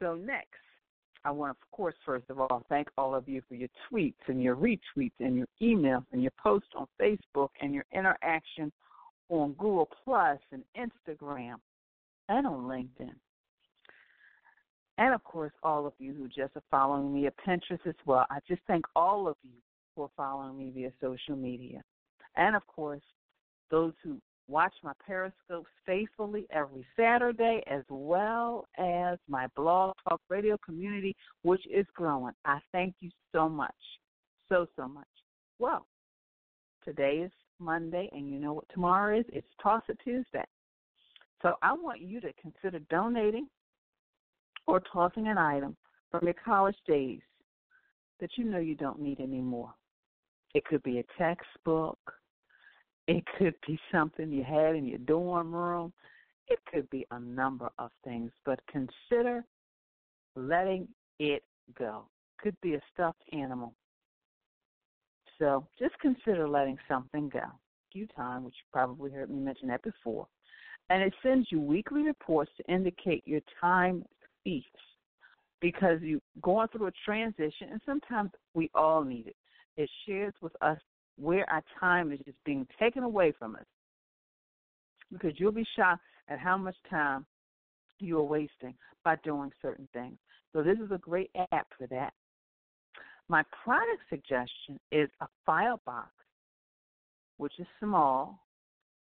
So 0.00 0.14
next, 0.14 0.58
I 1.24 1.30
want 1.30 1.50
to, 1.50 1.58
of 1.62 1.70
course, 1.76 1.94
first 2.04 2.30
of 2.30 2.38
all, 2.38 2.64
thank 2.68 2.88
all 2.96 3.14
of 3.14 3.28
you 3.28 3.42
for 3.48 3.54
your 3.54 3.68
tweets 3.90 4.14
and 4.28 4.42
your 4.42 4.56
retweets 4.56 5.12
and 5.20 5.36
your 5.36 5.48
emails 5.60 6.04
and 6.12 6.22
your 6.22 6.32
posts 6.42 6.70
on 6.76 6.86
Facebook 7.00 7.48
and 7.60 7.74
your 7.74 7.84
interaction 7.92 8.72
on 9.28 9.52
Google 9.54 9.88
Plus 10.04 10.38
and 10.52 10.62
Instagram 10.76 11.56
and 12.28 12.46
on 12.46 12.64
LinkedIn. 12.64 13.14
And 14.98 15.14
of 15.14 15.22
course, 15.22 15.52
all 15.62 15.86
of 15.86 15.92
you 15.98 16.12
who 16.14 16.26
just 16.28 16.56
are 16.56 16.62
following 16.70 17.12
me 17.12 17.26
at 17.26 17.34
Pinterest 17.46 17.86
as 17.86 17.94
well. 18.04 18.26
I 18.30 18.38
just 18.48 18.62
thank 18.66 18.84
all 18.96 19.28
of 19.28 19.36
you 19.42 19.58
for 19.94 20.10
following 20.16 20.58
me 20.58 20.72
via 20.74 20.92
social 21.00 21.36
media. 21.36 21.82
And 22.38 22.56
of 22.56 22.66
course, 22.66 23.02
those 23.70 23.92
who 24.02 24.18
watch 24.48 24.72
my 24.82 24.92
Periscopes 25.06 25.68
faithfully 25.84 26.46
every 26.50 26.86
Saturday, 26.96 27.62
as 27.70 27.82
well 27.90 28.66
as 28.78 29.18
my 29.28 29.46
blog 29.54 29.94
talk 30.08 30.20
radio 30.30 30.56
community, 30.64 31.14
which 31.42 31.60
is 31.66 31.84
growing. 31.94 32.32
I 32.46 32.58
thank 32.72 32.94
you 33.00 33.10
so 33.32 33.48
much. 33.48 33.74
So, 34.48 34.66
so 34.76 34.88
much. 34.88 35.06
Well, 35.58 35.86
today 36.84 37.18
is 37.24 37.32
Monday, 37.58 38.08
and 38.12 38.30
you 38.30 38.38
know 38.38 38.54
what 38.54 38.64
tomorrow 38.72 39.18
is? 39.18 39.26
It's 39.30 39.46
Toss 39.62 39.82
It 39.88 39.98
Tuesday. 40.02 40.44
So 41.42 41.54
I 41.60 41.72
want 41.72 42.00
you 42.00 42.20
to 42.20 42.32
consider 42.40 42.78
donating 42.90 43.48
or 44.66 44.80
tossing 44.92 45.28
an 45.28 45.38
item 45.38 45.76
from 46.10 46.24
your 46.24 46.34
college 46.44 46.76
days 46.86 47.20
that 48.20 48.30
you 48.36 48.44
know 48.44 48.58
you 48.58 48.74
don't 48.74 49.00
need 49.00 49.20
anymore. 49.20 49.72
It 50.54 50.64
could 50.64 50.82
be 50.82 50.98
a 50.98 51.04
textbook, 51.18 51.98
it 53.08 53.24
could 53.38 53.54
be 53.66 53.80
something 53.90 54.30
you 54.30 54.44
had 54.44 54.76
in 54.76 54.86
your 54.86 54.98
dorm 54.98 55.52
room. 55.52 55.92
It 56.46 56.58
could 56.70 56.88
be 56.90 57.06
a 57.10 57.18
number 57.18 57.70
of 57.78 57.90
things, 58.04 58.30
but 58.44 58.60
consider 58.70 59.44
letting 60.36 60.86
it 61.18 61.42
go. 61.76 62.04
Could 62.38 62.56
be 62.60 62.74
a 62.74 62.80
stuffed 62.92 63.22
animal. 63.32 63.74
So 65.38 65.66
just 65.78 65.98
consider 66.00 66.46
letting 66.48 66.76
something 66.86 67.30
go. 67.30 67.44
Due 67.92 68.06
time, 68.14 68.44
which 68.44 68.54
you 68.54 68.68
probably 68.72 69.10
heard 69.10 69.30
me 69.30 69.40
mention 69.40 69.68
that 69.68 69.82
before. 69.82 70.26
And 70.90 71.02
it 71.02 71.14
sends 71.22 71.48
you 71.50 71.60
weekly 71.60 72.02
reports 72.02 72.50
to 72.58 72.72
indicate 72.72 73.22
your 73.26 73.40
time 73.60 74.04
speaks 74.40 74.68
because 75.60 76.00
you're 76.02 76.20
going 76.42 76.68
through 76.68 76.86
a 76.86 76.92
transition, 77.04 77.68
and 77.72 77.80
sometimes 77.84 78.30
we 78.54 78.70
all 78.74 79.02
need 79.02 79.28
it. 79.28 79.36
It 79.76 79.90
shares 80.06 80.34
with 80.40 80.52
us 80.60 80.78
where 81.18 81.48
our 81.50 81.62
time 81.78 82.12
is 82.12 82.20
just 82.24 82.42
being 82.44 82.66
taken 82.78 83.02
away 83.02 83.32
from 83.38 83.56
us. 83.56 83.64
Because 85.12 85.32
you'll 85.36 85.52
be 85.52 85.66
shocked 85.76 86.02
at 86.28 86.38
how 86.38 86.56
much 86.56 86.76
time 86.90 87.26
you 87.98 88.18
are 88.18 88.24
wasting 88.24 88.74
by 89.04 89.16
doing 89.24 89.50
certain 89.60 89.88
things. 89.92 90.16
So 90.52 90.62
this 90.62 90.78
is 90.78 90.90
a 90.92 90.98
great 90.98 91.30
app 91.52 91.66
for 91.76 91.86
that. 91.88 92.12
My 93.28 93.42
product 93.64 94.02
suggestion 94.08 94.78
is 94.90 95.08
a 95.20 95.26
file 95.44 95.80
box, 95.84 96.10
which 97.36 97.52
is 97.58 97.66
small 97.80 98.40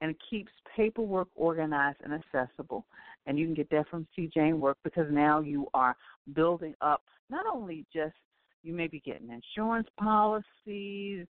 and 0.01 0.15
keeps 0.29 0.51
paperwork 0.75 1.27
organized 1.35 1.99
and 2.03 2.13
accessible. 2.13 2.85
And 3.25 3.37
you 3.37 3.45
can 3.45 3.55
get 3.55 3.69
that 3.71 3.87
from 3.89 4.07
See 4.15 4.29
Jane 4.33 4.59
Work 4.59 4.77
because 4.83 5.07
now 5.09 5.39
you 5.39 5.67
are 5.73 5.95
building 6.33 6.75
up 6.81 7.01
not 7.29 7.45
only 7.51 7.85
just 7.93 8.15
you 8.63 8.73
may 8.73 8.87
be 8.87 8.99
getting 8.99 9.29
insurance 9.29 9.87
policies, 9.99 11.25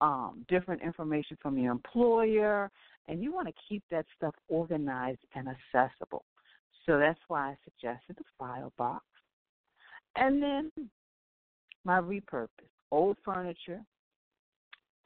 um, 0.00 0.44
different 0.48 0.82
information 0.82 1.36
from 1.40 1.58
your 1.58 1.72
employer, 1.72 2.70
and 3.08 3.22
you 3.22 3.32
want 3.32 3.48
to 3.48 3.54
keep 3.68 3.82
that 3.90 4.06
stuff 4.16 4.34
organized 4.48 5.20
and 5.34 5.48
accessible. 5.48 6.24
So 6.84 6.98
that's 6.98 7.18
why 7.28 7.50
I 7.50 7.56
suggested 7.64 8.16
the 8.16 8.24
file 8.38 8.72
box. 8.76 9.04
And 10.16 10.42
then 10.42 10.70
my 11.84 12.00
repurpose 12.00 12.48
old 12.90 13.16
furniture 13.24 13.80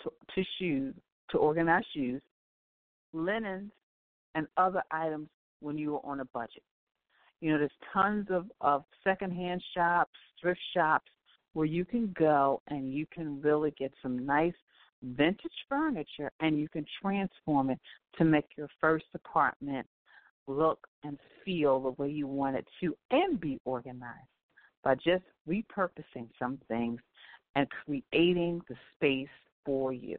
to, 0.03 0.11
to 0.35 0.45
shoes, 0.59 0.95
to 1.31 1.39
organize 1.39 1.85
shoes, 1.95 2.23
linens, 3.13 3.71
and 4.35 4.47
other 4.57 4.83
items 4.91 5.29
when 5.61 5.77
you 5.77 5.97
are 5.97 6.05
on 6.05 6.21
a 6.21 6.25
budget. 6.27 6.63
You 7.41 7.53
know, 7.53 7.59
there's 7.59 7.71
tons 7.93 8.27
of, 8.31 8.47
of 8.61 8.85
secondhand 9.03 9.63
shops, 9.75 10.13
thrift 10.41 10.61
shops 10.75 11.11
where 11.55 11.67
you 11.67 11.85
can 11.85 12.15
go 12.19 12.63
and 12.69 12.93
you 12.93 13.07
can 13.13 13.41
really 13.41 13.73
get 13.79 13.93
some 14.03 14.25
nice 14.25 14.55
vintage 15.03 15.51
furniture 15.69 16.31
and 16.41 16.59
you 16.59 16.69
can 16.69 16.85
transform 17.01 17.71
it 17.71 17.79
to 18.19 18.25
make 18.25 18.47
your 18.57 18.69
first 18.81 19.07
apartment 19.15 19.87
look 20.47 20.87
and 21.05 21.19
feel 21.45 21.81
the 21.81 22.03
way 22.03 22.09
you 22.09 22.27
want 22.27 22.57
it 22.57 22.67
to 22.81 22.95
and 23.11 23.41
be 23.41 23.59
organized 23.65 24.29
by 24.83 24.95
just 24.95 25.25
repurposing 25.49 26.29
some 26.39 26.59
things 26.69 27.01
and 27.57 27.67
creating 27.85 28.61
the 28.69 28.77
space 28.97 29.29
for 29.65 29.93
you. 29.93 30.17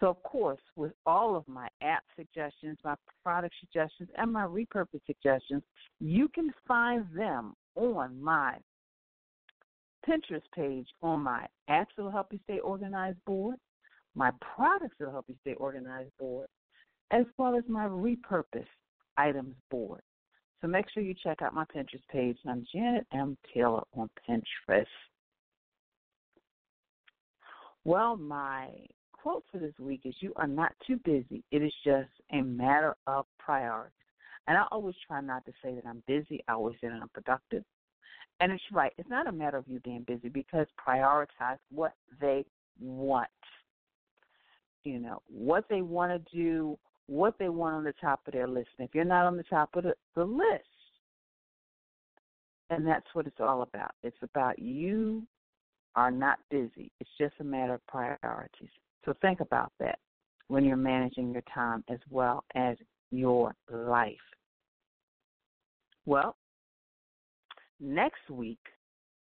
So, 0.00 0.08
of 0.08 0.22
course, 0.22 0.60
with 0.76 0.92
all 1.06 1.36
of 1.36 1.46
my 1.46 1.68
app 1.80 2.02
suggestions, 2.16 2.78
my 2.84 2.94
product 3.22 3.54
suggestions, 3.60 4.08
and 4.18 4.32
my 4.32 4.44
repurpose 4.44 5.00
suggestions, 5.06 5.62
you 6.00 6.28
can 6.28 6.52
find 6.66 7.06
them 7.16 7.54
on 7.76 8.20
my 8.20 8.56
Pinterest 10.08 10.42
page 10.54 10.86
on 11.02 11.20
my 11.20 11.46
Will 11.96 12.10
Help 12.10 12.32
You 12.32 12.38
Stay 12.44 12.58
Organized 12.58 13.24
board, 13.24 13.56
my 14.14 14.30
products 14.54 14.96
will 15.00 15.10
help 15.10 15.26
you 15.28 15.34
stay 15.40 15.54
organized 15.54 16.10
board, 16.18 16.48
as 17.10 17.24
well 17.38 17.56
as 17.56 17.64
my 17.68 17.86
repurpose 17.86 18.66
items 19.16 19.54
board. 19.70 20.02
So 20.60 20.68
make 20.68 20.86
sure 20.90 21.02
you 21.02 21.14
check 21.22 21.42
out 21.42 21.54
my 21.54 21.64
Pinterest 21.64 22.06
page. 22.10 22.38
I'm 22.48 22.64
Janet 22.72 23.06
M. 23.12 23.36
Taylor 23.52 23.82
on 23.94 24.08
Pinterest. 24.28 24.86
Well, 27.84 28.16
my 28.16 28.68
quote 29.12 29.44
for 29.52 29.58
this 29.58 29.74
week 29.78 30.02
is 30.04 30.14
You 30.20 30.32
are 30.36 30.46
not 30.46 30.72
too 30.86 30.98
busy. 31.04 31.42
It 31.50 31.62
is 31.62 31.72
just 31.84 32.08
a 32.32 32.40
matter 32.40 32.96
of 33.06 33.26
priority. 33.38 33.92
And 34.46 34.56
I 34.56 34.64
always 34.70 34.94
try 35.06 35.20
not 35.20 35.44
to 35.46 35.52
say 35.62 35.74
that 35.74 35.86
I'm 35.86 36.02
busy. 36.06 36.42
I 36.48 36.52
always 36.52 36.76
say 36.80 36.88
that 36.88 37.00
I'm 37.00 37.10
productive. 37.12 37.64
And 38.40 38.52
it's 38.52 38.62
right. 38.72 38.92
It's 38.98 39.08
not 39.08 39.26
a 39.26 39.32
matter 39.32 39.56
of 39.56 39.68
you 39.68 39.80
being 39.80 40.04
busy 40.06 40.28
because 40.28 40.66
prioritize 40.86 41.58
what 41.70 41.92
they 42.20 42.44
want 42.80 43.28
you 44.84 44.98
know, 44.98 45.22
what 45.28 45.64
they 45.68 45.82
want 45.82 46.12
to 46.12 46.36
do, 46.36 46.78
what 47.06 47.34
they 47.38 47.48
want 47.48 47.76
on 47.76 47.84
the 47.84 47.94
top 48.00 48.20
of 48.26 48.32
their 48.32 48.46
list. 48.46 48.68
And 48.78 48.88
if 48.88 48.94
you're 48.94 49.04
not 49.04 49.26
on 49.26 49.36
the 49.36 49.42
top 49.44 49.70
of 49.74 49.84
the, 49.84 49.94
the 50.14 50.24
list, 50.24 50.64
and 52.70 52.86
that's 52.86 53.06
what 53.12 53.26
it's 53.26 53.40
all 53.40 53.62
about. 53.62 53.92
It's 54.02 54.16
about 54.22 54.58
you 54.58 55.26
are 55.96 56.10
not 56.10 56.38
busy. 56.50 56.90
It's 57.00 57.10
just 57.18 57.34
a 57.40 57.44
matter 57.44 57.74
of 57.74 57.86
priorities. 57.86 58.70
So 59.04 59.14
think 59.20 59.40
about 59.40 59.72
that 59.80 59.98
when 60.48 60.64
you're 60.64 60.76
managing 60.76 61.32
your 61.32 61.44
time 61.52 61.84
as 61.88 61.98
well 62.10 62.44
as 62.54 62.76
your 63.10 63.54
life. 63.70 64.16
Well, 66.06 66.36
next 67.80 68.28
week, 68.30 68.58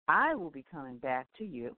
I 0.08 0.34
will 0.34 0.50
be 0.50 0.64
coming 0.70 0.98
back 0.98 1.26
to 1.38 1.44
you 1.44 1.76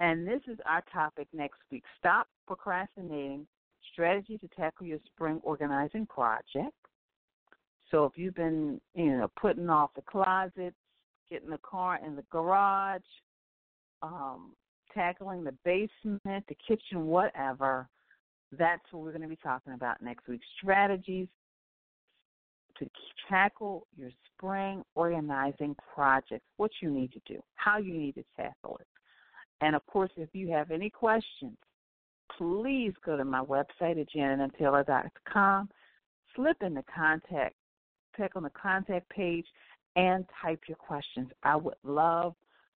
and 0.00 0.26
this 0.26 0.40
is 0.48 0.58
our 0.66 0.82
topic 0.92 1.28
next 1.32 1.58
week. 1.70 1.84
Stop 1.98 2.26
procrastinating 2.46 3.46
strategy 3.92 4.38
to 4.38 4.48
tackle 4.48 4.86
your 4.86 4.98
spring 5.06 5.40
organizing 5.44 6.06
project. 6.06 6.74
So 7.90 8.06
if 8.06 8.12
you've 8.16 8.34
been, 8.34 8.80
you 8.94 9.18
know, 9.18 9.30
putting 9.40 9.68
off 9.68 9.90
the 9.94 10.02
closet, 10.02 10.74
getting 11.30 11.50
the 11.50 11.58
car 11.58 11.98
in 12.04 12.16
the 12.16 12.24
garage, 12.30 13.02
um, 14.02 14.54
tackling 14.94 15.44
the 15.44 15.54
basement, 15.64 16.44
the 16.48 16.56
kitchen, 16.66 17.06
whatever, 17.06 17.88
that's 18.58 18.82
what 18.90 19.02
we're 19.02 19.12
going 19.12 19.22
to 19.22 19.28
be 19.28 19.36
talking 19.36 19.74
about 19.74 20.02
next 20.02 20.26
week. 20.28 20.40
Strategies 20.62 21.28
to 22.78 22.88
tackle 23.28 23.86
your 23.96 24.10
spring 24.32 24.82
organizing 24.94 25.76
project, 25.94 26.42
what 26.56 26.70
you 26.80 26.90
need 26.90 27.12
to 27.12 27.20
do, 27.26 27.40
how 27.54 27.78
you 27.78 27.92
need 27.92 28.14
to 28.14 28.24
tackle 28.36 28.78
it. 28.80 28.86
And 29.60 29.76
of 29.76 29.86
course, 29.86 30.10
if 30.16 30.30
you 30.32 30.50
have 30.50 30.70
any 30.70 30.90
questions, 30.90 31.56
please 32.36 32.92
go 33.04 33.16
to 33.16 33.24
my 33.24 33.42
website 33.42 34.00
at 34.00 34.10
janetmtaylor.com, 34.14 35.68
slip 36.34 36.56
in 36.62 36.74
the 36.74 36.84
contact 36.94 37.54
click 38.14 38.36
on 38.36 38.42
the 38.42 38.50
contact 38.50 39.08
page 39.08 39.46
and 39.96 40.24
type 40.42 40.60
your 40.66 40.76
questions. 40.76 41.28
I 41.42 41.56
would 41.56 41.74
love 41.84 42.34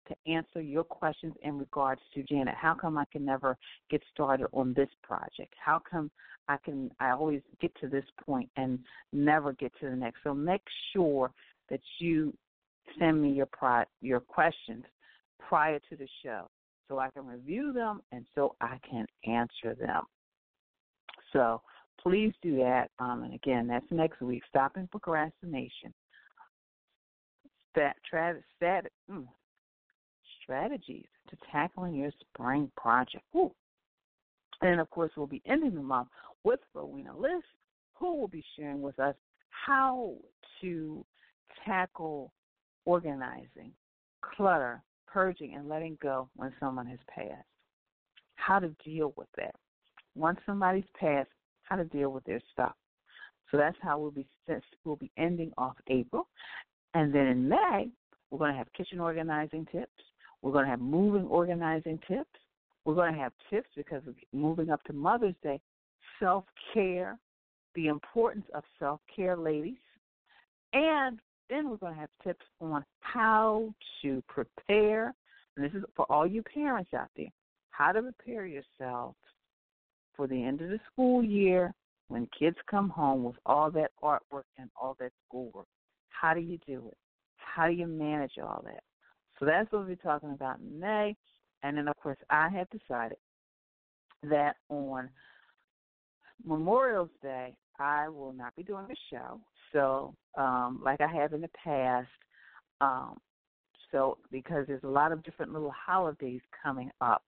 to 0.08 0.14
answer 0.30 0.60
your 0.60 0.84
questions 0.84 1.34
in 1.42 1.58
regards 1.58 2.00
to 2.14 2.22
Janet. 2.22 2.54
How 2.56 2.74
come 2.74 2.98
I 2.98 3.04
can 3.10 3.24
never 3.24 3.56
get 3.90 4.02
started 4.12 4.46
on 4.52 4.74
this 4.74 4.88
project? 5.02 5.54
How 5.62 5.80
come 5.90 6.10
I 6.48 6.58
can 6.62 6.90
I 7.00 7.10
always 7.10 7.40
get 7.60 7.74
to 7.80 7.88
this 7.88 8.04
point 8.24 8.50
and 8.56 8.78
never 9.12 9.52
get 9.54 9.72
to 9.80 9.88
the 9.88 9.96
next? 9.96 10.18
So 10.24 10.34
make 10.34 10.62
sure 10.92 11.32
that 11.70 11.80
you 11.98 12.34
send 12.98 13.22
me 13.22 13.30
your 13.30 13.48
your 14.02 14.20
questions 14.20 14.84
prior 15.38 15.78
to 15.90 15.96
the 15.96 16.08
show 16.22 16.48
so 16.88 16.98
I 16.98 17.10
can 17.10 17.26
review 17.26 17.72
them 17.72 18.00
and 18.12 18.26
so 18.34 18.54
I 18.60 18.78
can 18.88 19.06
answer 19.26 19.74
them. 19.74 20.02
So 21.32 21.62
please 22.00 22.32
do 22.42 22.56
that. 22.58 22.90
Um, 22.98 23.22
and 23.24 23.34
again, 23.34 23.66
that's 23.66 23.86
next 23.90 24.20
week. 24.20 24.42
Stopping 24.48 24.88
procrastination. 24.90 25.92
Stat, 27.72 27.96
tra- 28.08 28.40
stat, 28.56 28.86
mm, 29.10 29.26
strategies 30.42 31.06
to 31.30 31.36
tackling 31.50 31.94
your 31.94 32.12
spring 32.20 32.70
project. 32.76 33.24
Ooh. 33.34 33.52
And 34.62 34.80
of 34.80 34.88
course, 34.90 35.10
we'll 35.16 35.26
be 35.26 35.42
ending 35.46 35.74
the 35.74 35.82
month 35.82 36.08
with 36.44 36.60
Rowena 36.74 37.16
Liss, 37.16 37.42
who 37.94 38.14
will 38.14 38.28
be 38.28 38.44
sharing 38.56 38.80
with 38.80 38.98
us 38.98 39.14
how 39.48 40.14
to 40.60 41.04
tackle 41.64 42.32
organizing, 42.84 43.72
clutter, 44.22 44.82
purging, 45.14 45.54
and 45.54 45.68
letting 45.68 45.96
go 46.02 46.28
when 46.34 46.52
someone 46.58 46.86
has 46.86 46.98
passed. 47.08 47.46
How 48.34 48.58
to 48.58 48.74
deal 48.84 49.14
with 49.16 49.28
that. 49.36 49.54
Once 50.16 50.38
somebody's 50.44 50.84
passed, 50.98 51.30
how 51.62 51.76
to 51.76 51.84
deal 51.84 52.10
with 52.10 52.24
their 52.24 52.40
stuff. 52.52 52.74
So 53.50 53.56
that's 53.56 53.76
how 53.80 53.98
we'll 53.98 54.10
be 54.10 54.26
we'll 54.84 54.96
be 54.96 55.12
ending 55.16 55.52
off 55.56 55.76
April, 55.88 56.26
and 56.94 57.14
then 57.14 57.26
in 57.28 57.48
May 57.48 57.88
we're 58.30 58.38
going 58.38 58.50
to 58.50 58.58
have 58.58 58.72
kitchen 58.76 58.98
organizing 58.98 59.66
tips. 59.70 59.92
We're 60.42 60.50
going 60.50 60.64
to 60.64 60.70
have 60.70 60.80
moving 60.80 61.26
organizing 61.26 62.00
tips. 62.08 62.28
We're 62.84 62.96
going 62.96 63.14
to 63.14 63.20
have 63.20 63.32
tips 63.48 63.68
because 63.76 64.02
of 64.08 64.14
moving 64.32 64.70
up 64.70 64.82
to 64.84 64.92
Mother's 64.92 65.36
Day, 65.42 65.60
self 66.18 66.44
care, 66.72 67.16
the 67.76 67.86
importance 67.86 68.46
of 68.54 68.64
self 68.80 69.00
care, 69.14 69.36
ladies, 69.36 69.76
and 70.72 71.20
then 71.50 71.68
we're 71.68 71.76
going 71.76 71.94
to 71.94 72.00
have 72.00 72.10
tips 72.22 72.44
on 72.60 72.84
how 73.00 73.72
to 74.02 74.22
prepare. 74.28 75.14
And 75.56 75.64
this 75.64 75.72
is 75.72 75.84
for 75.94 76.10
all 76.10 76.26
you 76.26 76.42
parents 76.42 76.92
out 76.94 77.08
there 77.16 77.30
how 77.74 77.90
to 77.90 78.02
prepare 78.02 78.46
yourself 78.46 79.16
for 80.16 80.28
the 80.28 80.44
end 80.44 80.60
of 80.60 80.68
the 80.68 80.78
school 80.92 81.24
year 81.24 81.74
when 82.08 82.28
kids 82.38 82.56
come 82.70 82.88
home 82.88 83.24
with 83.24 83.34
all 83.46 83.70
that 83.72 83.90
artwork 84.02 84.44
and 84.58 84.70
all 84.80 84.96
that 85.00 85.10
schoolwork. 85.26 85.66
How 86.10 86.34
do 86.34 86.40
you 86.40 86.58
do 86.66 86.84
it? 86.88 86.96
How 87.36 87.66
do 87.66 87.72
you 87.72 87.86
manage 87.86 88.38
all 88.40 88.62
that? 88.64 88.82
So 89.38 89.44
that's 89.44 89.70
what 89.72 89.80
we'll 89.80 89.88
be 89.88 89.96
talking 89.96 90.32
about 90.32 90.60
in 90.60 90.78
May. 90.78 91.16
And 91.64 91.76
then, 91.76 91.88
of 91.88 91.96
course, 91.96 92.18
I 92.30 92.48
have 92.50 92.68
decided 92.70 93.18
that 94.22 94.54
on 94.68 95.08
Memorial's 96.44 97.10
Day, 97.22 97.54
I 97.78 98.08
will 98.08 98.32
not 98.32 98.54
be 98.54 98.62
doing 98.62 98.86
a 98.88 98.94
show. 99.14 99.40
So, 99.74 100.14
um, 100.38 100.80
like 100.82 101.02
I 101.02 101.08
have 101.08 101.34
in 101.34 101.42
the 101.42 101.50
past, 101.62 102.08
um, 102.80 103.18
so 103.92 104.16
because 104.30 104.64
there's 104.66 104.82
a 104.84 104.88
lot 104.88 105.12
of 105.12 105.22
different 105.22 105.52
little 105.52 105.72
holidays 105.72 106.40
coming 106.62 106.90
up 107.02 107.24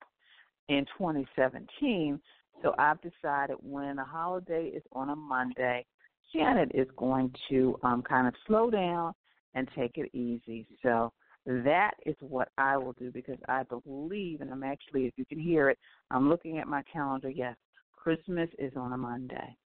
in 0.68 0.86
2017, 0.96 2.20
so 2.62 2.74
I've 2.78 2.98
decided 3.02 3.56
when 3.60 3.98
a 3.98 4.04
holiday 4.04 4.66
is 4.68 4.82
on 4.92 5.10
a 5.10 5.16
Monday, 5.16 5.84
Janet 6.32 6.70
is 6.74 6.88
going 6.96 7.32
to 7.50 7.76
um, 7.82 8.02
kind 8.02 8.26
of 8.26 8.34
slow 8.46 8.70
down 8.70 9.12
and 9.54 9.68
take 9.76 9.92
it 9.96 10.10
easy. 10.14 10.66
So 10.82 11.12
that 11.46 11.92
is 12.04 12.16
what 12.20 12.48
I 12.58 12.76
will 12.76 12.94
do 12.94 13.10
because 13.10 13.38
I 13.48 13.62
believe, 13.64 14.40
and 14.40 14.50
I'm 14.50 14.64
actually, 14.64 15.06
if 15.06 15.14
you 15.16 15.24
can 15.26 15.38
hear 15.38 15.70
it, 15.70 15.78
I'm 16.10 16.28
looking 16.28 16.58
at 16.58 16.66
my 16.66 16.82
calendar. 16.92 17.30
Yes, 17.30 17.56
Christmas 17.92 18.48
is 18.58 18.72
on 18.76 18.92
a 18.92 18.98
Monday. 18.98 19.56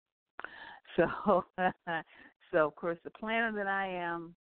So, 0.96 1.44
so 2.52 2.66
of 2.66 2.76
course, 2.76 2.98
the 3.04 3.10
planner 3.10 3.52
that 3.52 3.66
I 3.66 3.88
am, 3.88 4.34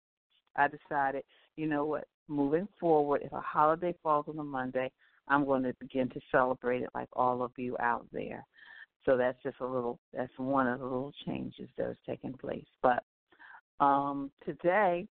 I 0.56 0.68
decided, 0.68 1.22
you 1.56 1.66
know 1.66 1.84
what, 1.84 2.04
moving 2.28 2.68
forward, 2.78 3.22
if 3.24 3.32
a 3.32 3.40
holiday 3.40 3.94
falls 4.02 4.26
on 4.28 4.38
a 4.38 4.44
Monday, 4.44 4.90
I'm 5.28 5.44
going 5.44 5.62
to 5.62 5.74
begin 5.80 6.08
to 6.10 6.20
celebrate 6.30 6.82
it 6.82 6.90
like 6.94 7.08
all 7.12 7.42
of 7.42 7.52
you 7.56 7.76
out 7.80 8.06
there. 8.12 8.44
So 9.06 9.16
that's 9.16 9.38
just 9.42 9.60
a 9.60 9.66
little, 9.66 9.98
that's 10.12 10.32
one 10.36 10.66
of 10.66 10.80
the 10.80 10.84
little 10.84 11.12
changes 11.24 11.68
that 11.78 11.90
is 11.90 11.96
taking 12.06 12.34
place. 12.34 12.66
But 12.82 13.02
um, 13.78 14.30
today, 14.44 15.06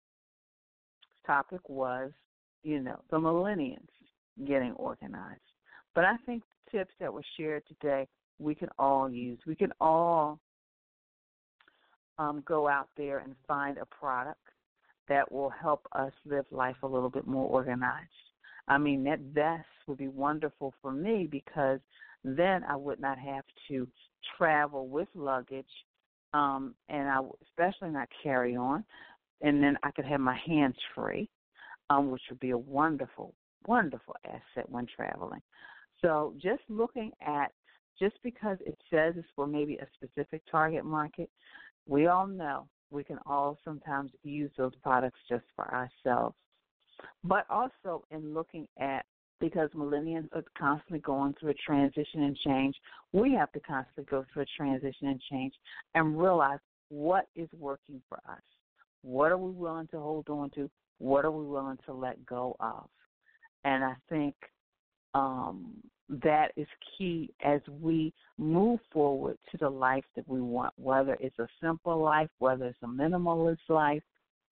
topic 1.26 1.68
was, 1.68 2.10
you 2.62 2.80
know, 2.80 3.00
the 3.10 3.18
millennials 3.18 3.78
getting 4.46 4.72
organized. 4.72 5.40
But 5.94 6.04
I 6.04 6.16
think 6.26 6.42
the 6.72 6.78
tips 6.78 6.92
that 7.00 7.12
were 7.12 7.24
shared 7.36 7.62
today 7.66 8.06
we 8.38 8.54
can 8.54 8.68
all 8.78 9.10
use. 9.10 9.38
We 9.46 9.54
can 9.54 9.72
all 9.80 10.38
um, 12.18 12.42
go 12.46 12.68
out 12.68 12.88
there 12.96 13.18
and 13.18 13.34
find 13.46 13.78
a 13.78 13.86
product 13.86 14.40
that 15.08 15.30
will 15.30 15.50
help 15.50 15.86
us 15.92 16.12
live 16.26 16.44
life 16.50 16.76
a 16.82 16.86
little 16.86 17.10
bit 17.10 17.26
more 17.26 17.48
organized. 17.48 18.08
I 18.66 18.76
mean, 18.76 19.02
that 19.04 19.20
vest 19.20 19.66
would 19.86 19.98
be 19.98 20.08
wonderful 20.08 20.74
for 20.82 20.92
me 20.92 21.26
because 21.30 21.80
then 22.24 22.62
I 22.64 22.76
would 22.76 23.00
not 23.00 23.18
have 23.18 23.44
to 23.68 23.88
travel 24.36 24.88
with 24.88 25.08
luggage, 25.14 25.64
um, 26.34 26.74
and 26.88 27.08
I 27.08 27.20
especially 27.48 27.90
not 27.90 28.08
carry 28.22 28.56
on, 28.56 28.84
and 29.40 29.62
then 29.62 29.78
I 29.82 29.90
could 29.92 30.04
have 30.04 30.20
my 30.20 30.36
hands 30.46 30.76
free 30.94 31.30
um, 31.90 32.10
which 32.10 32.22
would 32.30 32.40
be 32.40 32.50
a 32.50 32.58
wonderful, 32.58 33.34
wonderful 33.66 34.16
asset 34.24 34.68
when 34.68 34.86
traveling. 34.86 35.40
So 36.02 36.34
just 36.40 36.62
looking 36.68 37.12
at 37.26 37.52
just 37.98 38.16
because 38.22 38.58
it 38.64 38.78
says 38.90 39.14
it's 39.16 39.26
for 39.34 39.46
maybe 39.46 39.76
a 39.76 39.86
specific 39.94 40.42
target 40.50 40.84
market, 40.84 41.28
we 41.88 42.06
all 42.06 42.26
know 42.26 42.68
we 42.90 43.02
can 43.02 43.18
all 43.26 43.58
sometimes 43.64 44.12
use 44.22 44.50
those 44.56 44.74
products 44.82 45.18
just 45.28 45.44
for 45.56 45.66
ourselves. 45.74 46.36
But 47.24 47.44
also 47.50 48.04
in 48.10 48.34
looking 48.34 48.68
at 48.80 49.04
because 49.40 49.70
millennials 49.70 50.28
are 50.32 50.42
constantly 50.58 50.98
going 50.98 51.34
through 51.38 51.50
a 51.50 51.54
transition 51.54 52.22
and 52.22 52.36
change, 52.36 52.74
we 53.12 53.32
have 53.34 53.52
to 53.52 53.60
constantly 53.60 54.04
go 54.10 54.24
through 54.32 54.42
a 54.42 54.46
transition 54.56 55.08
and 55.08 55.20
change 55.30 55.54
and 55.94 56.20
realize 56.20 56.58
what 56.88 57.26
is 57.36 57.48
working 57.56 58.02
for 58.08 58.18
us. 58.28 58.42
What 59.02 59.30
are 59.30 59.38
we 59.38 59.52
willing 59.52 59.86
to 59.88 59.98
hold 59.98 60.28
on 60.28 60.50
to? 60.50 60.68
What 60.98 61.24
are 61.24 61.30
we 61.30 61.44
willing 61.44 61.78
to 61.86 61.92
let 61.92 62.24
go 62.26 62.56
of? 62.58 62.88
And 63.64 63.84
I 63.84 63.94
think 64.08 64.34
um, 65.18 65.74
that 66.08 66.52
is 66.56 66.66
key 66.96 67.30
as 67.44 67.60
we 67.80 68.12
move 68.38 68.80
forward 68.92 69.36
to 69.50 69.58
the 69.58 69.68
life 69.68 70.04
that 70.16 70.26
we 70.28 70.40
want, 70.40 70.72
whether 70.76 71.16
it's 71.20 71.38
a 71.38 71.48
simple 71.62 72.00
life, 72.02 72.30
whether 72.38 72.66
it's 72.66 72.78
a 72.82 72.86
minimalist 72.86 73.58
life, 73.68 74.02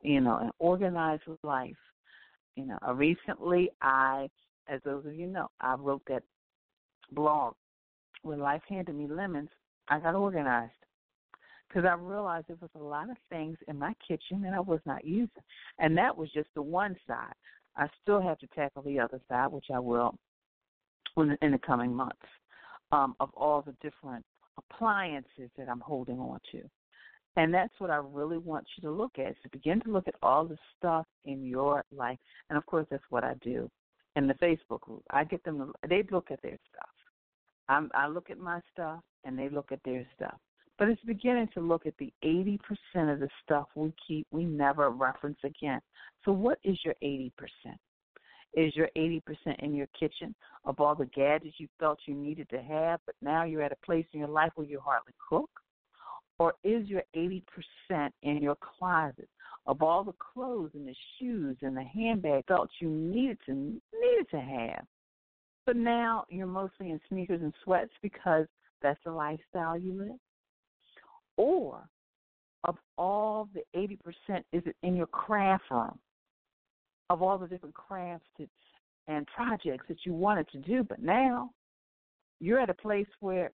you 0.03 0.21
know, 0.21 0.39
an 0.39 0.51
organized 0.59 1.23
life. 1.43 1.77
You 2.57 2.67
know, 2.67 2.79
recently 2.95 3.71
I, 3.81 4.29
as 4.69 4.81
those 4.85 5.07
of 5.07 5.15
you 5.15 5.27
know, 5.27 5.49
I 5.61 5.75
wrote 5.75 6.03
that 6.09 6.23
blog. 7.13 7.55
When 8.23 8.41
life 8.41 8.63
handed 8.69 8.95
me 8.95 9.07
lemons, 9.07 9.51
I 9.89 10.01
got 10.01 10.15
organized 10.15 10.73
because 11.69 11.85
I 11.85 11.95
realized 11.95 12.47
there 12.49 12.57
was 12.61 12.71
a 12.75 12.83
lot 12.83 13.11
of 13.11 13.17
things 13.31 13.57
in 13.69 13.79
my 13.79 13.95
kitchen 14.07 14.43
that 14.43 14.53
I 14.53 14.61
was 14.61 14.81
not 14.85 15.05
using. 15.05 15.43
And 15.79 15.97
that 15.97 16.17
was 16.17 16.31
just 16.33 16.49
the 16.55 16.63
one 16.63 16.97
side. 17.07 17.35
I 17.77 17.87
still 18.03 18.21
have 18.21 18.39
to 18.39 18.47
tackle 18.49 18.83
the 18.83 18.99
other 18.99 19.21
side, 19.29 19.53
which 19.53 19.67
I 19.73 19.79
will 19.79 20.19
in 21.17 21.51
the 21.53 21.59
coming 21.59 21.95
months, 21.95 22.17
um, 22.93 23.15
of 23.21 23.31
all 23.35 23.63
the 23.63 23.75
different 23.83 24.25
appliances 24.59 25.51
that 25.57 25.69
I'm 25.69 25.81
holding 25.81 26.19
on 26.19 26.39
to. 26.53 26.63
And 27.37 27.53
that's 27.53 27.73
what 27.79 27.91
I 27.91 27.97
really 27.97 28.39
want 28.39 28.67
you 28.77 28.89
to 28.89 28.95
look 28.95 29.19
at, 29.19 29.33
is 29.33 29.37
to 29.43 29.51
begin 29.51 29.81
to 29.83 29.91
look 29.91 30.09
at 30.09 30.15
all 30.23 30.47
the 30.47 30.57
stuff 30.77 31.07
in 31.25 31.45
your 31.45 31.85
life. 31.95 32.19
And 32.49 32.57
of 32.57 32.65
course, 32.65 32.87
that's 32.91 33.03
what 33.11 33.25
I 33.25 33.35
do 33.43 33.71
in 34.17 34.27
the 34.27 34.35
Facebook 34.35 34.81
group. 34.81 35.03
I 35.11 35.25
get 35.25 35.45
them, 35.45 35.59
to, 35.59 35.89
they 35.89 36.03
look 36.11 36.31
at 36.31 36.41
their 36.43 36.59
stuff. 36.73 36.89
I'm, 37.69 37.91
I 37.95 38.07
look 38.07 38.31
at 38.31 38.39
my 38.39 38.61
stuff, 38.73 39.01
and 39.25 39.39
they 39.39 39.51
look 39.51 39.71
at 39.71 39.81
their 39.85 40.07
stuff. 40.15 40.37
But 40.79 40.89
it's 40.89 41.03
beginning 41.03 41.49
to 41.55 41.61
look 41.61 41.87
at 41.87 41.95
the 41.99 42.13
80% 42.25 42.59
of 43.13 43.21
the 43.21 43.29
stuff 43.45 43.67
we 43.75 43.93
keep, 44.07 44.27
we 44.31 44.45
never 44.45 44.91
reference 44.91 45.39
again. 45.45 45.81
So, 46.25 46.33
what 46.33 46.59
is 46.65 46.79
your 46.85 46.95
80%? 47.03 47.31
Is 48.55 48.75
your 48.75 48.89
80% 48.97 49.23
in 49.59 49.75
your 49.75 49.89
kitchen 49.99 50.35
of 50.65 50.81
all 50.81 50.95
the 50.95 51.07
gadgets 51.07 51.57
you 51.59 51.69
felt 51.79 51.99
you 52.07 52.15
needed 52.15 52.49
to 52.51 52.63
have, 52.63 53.01
but 53.05 53.15
now 53.21 53.45
you're 53.45 53.63
at 53.63 53.73
a 53.73 53.87
place 53.87 54.07
in 54.13 54.21
your 54.21 54.29
life 54.29 54.53
where 54.55 54.67
you 54.67 54.81
hardly 54.81 55.13
cook? 55.29 55.51
Or 56.39 56.55
is 56.65 56.89
your 56.89 57.03
80% 57.15 57.43
in 58.23 58.43
your 58.43 58.57
closet 58.57 59.29
of 59.67 59.83
all 59.83 60.05
the 60.05 60.13
clothes 60.13 60.71
and 60.75 60.87
the 60.87 60.95
shoes 61.19 61.57
and 61.63 61.77
the 61.77 61.83
handbag 61.83 62.47
felt 62.47 62.71
you 62.81 62.89
needed 62.89 63.39
to 63.47 63.53
needed 63.55 64.31
to 64.31 64.41
have? 64.41 64.85
But 65.65 65.77
now 65.77 66.25
you're 66.29 66.47
mostly 66.47 66.91
in 66.91 67.01
sneakers 67.09 67.43
and 67.43 67.53
sweats 67.65 67.93
because 68.03 68.47
that's 68.83 69.01
the 69.05 69.11
lifestyle 69.11 69.77
you 69.77 69.95
live? 69.95 70.19
Or 71.37 71.89
of 72.65 72.77
all 72.97 73.49
the 73.55 73.63
80% 73.75 73.99
is 74.53 74.63
it 74.67 74.77
in 74.83 74.97
your 74.97 75.07
craft 75.07 75.65
room 75.71 75.99
of 77.11 77.23
all 77.23 77.39
the 77.39 77.47
different 77.47 77.75
crafts 77.75 78.27
that, 78.39 78.49
and 79.09 79.27
projects 79.27 79.87
that 79.89 79.99
you 80.05 80.13
wanted 80.13 80.49
to 80.49 80.59
do, 80.59 80.83
but 80.83 81.01
now 81.01 81.51
you're 82.41 82.61
at 82.61 82.71
a 82.71 82.75
place 82.75 83.07
where 83.21 83.51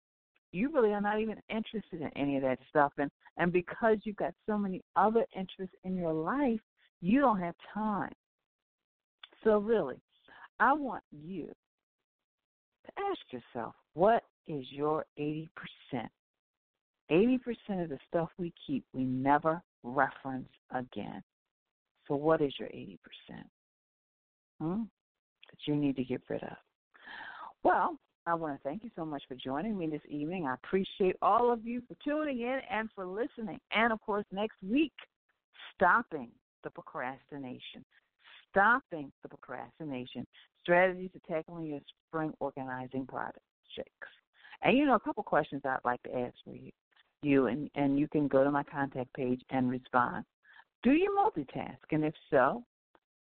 you 0.51 0.71
really 0.73 0.91
are 0.91 1.01
not 1.01 1.19
even 1.19 1.37
interested 1.49 2.01
in 2.01 2.09
any 2.15 2.35
of 2.37 2.43
that 2.43 2.59
stuff 2.69 2.91
and 2.97 3.09
and 3.37 3.53
because 3.53 3.97
you've 4.03 4.17
got 4.17 4.33
so 4.45 4.57
many 4.57 4.81
other 4.95 5.25
interests 5.35 5.75
in 5.83 5.95
your 5.95 6.13
life 6.13 6.59
you 6.99 7.19
don't 7.19 7.39
have 7.39 7.55
time. 7.73 8.11
So 9.43 9.57
really 9.57 9.97
i 10.59 10.71
want 10.71 11.03
you 11.11 11.47
to 12.85 12.91
ask 13.09 13.19
yourself 13.31 13.73
what 13.93 14.23
is 14.47 14.65
your 14.69 15.05
80% 15.19 15.49
80% 17.11 17.39
of 17.83 17.89
the 17.89 17.97
stuff 18.07 18.29
we 18.37 18.53
keep 18.65 18.85
we 18.93 19.03
never 19.03 19.61
reference 19.83 20.49
again 20.73 21.23
so 22.11 22.17
what 22.17 22.41
is 22.41 22.53
your 22.59 22.67
80% 22.67 22.97
hmm? 24.59 24.81
that 24.81 25.59
you 25.65 25.75
need 25.75 25.95
to 25.95 26.03
get 26.03 26.21
rid 26.29 26.43
of 26.43 26.57
well 27.63 27.97
I 28.27 28.35
want 28.35 28.55
to 28.55 28.63
thank 28.63 28.83
you 28.83 28.91
so 28.95 29.03
much 29.03 29.23
for 29.27 29.33
joining 29.33 29.75
me 29.75 29.87
this 29.87 30.01
evening. 30.07 30.45
I 30.45 30.53
appreciate 30.53 31.15
all 31.23 31.51
of 31.51 31.65
you 31.65 31.81
for 31.87 31.95
tuning 32.03 32.41
in 32.41 32.59
and 32.69 32.87
for 32.93 33.03
listening. 33.03 33.59
And 33.71 33.91
of 33.91 33.99
course, 34.01 34.25
next 34.31 34.57
week, 34.61 34.93
stopping 35.73 36.29
the 36.63 36.69
procrastination. 36.69 37.83
Stopping 38.51 39.11
the 39.23 39.29
procrastination. 39.29 40.27
Strategies 40.61 41.09
to 41.13 41.33
tackling 41.33 41.65
your 41.65 41.79
spring 42.07 42.31
organizing 42.39 43.07
projects. 43.07 43.39
And 44.61 44.77
you 44.77 44.85
know, 44.85 44.95
a 44.95 44.99
couple 44.99 45.23
questions 45.23 45.63
I'd 45.65 45.79
like 45.83 46.03
to 46.03 46.15
ask 46.15 46.35
for 46.45 46.53
you. 46.53 46.69
You 47.23 47.47
and, 47.47 47.71
and 47.73 47.97
you 47.97 48.07
can 48.07 48.27
go 48.27 48.43
to 48.43 48.51
my 48.51 48.63
contact 48.63 49.13
page 49.13 49.41
and 49.49 49.71
respond. 49.71 50.25
Do 50.83 50.91
you 50.91 51.15
multitask? 51.17 51.77
And 51.91 52.03
if 52.03 52.13
so, 52.29 52.63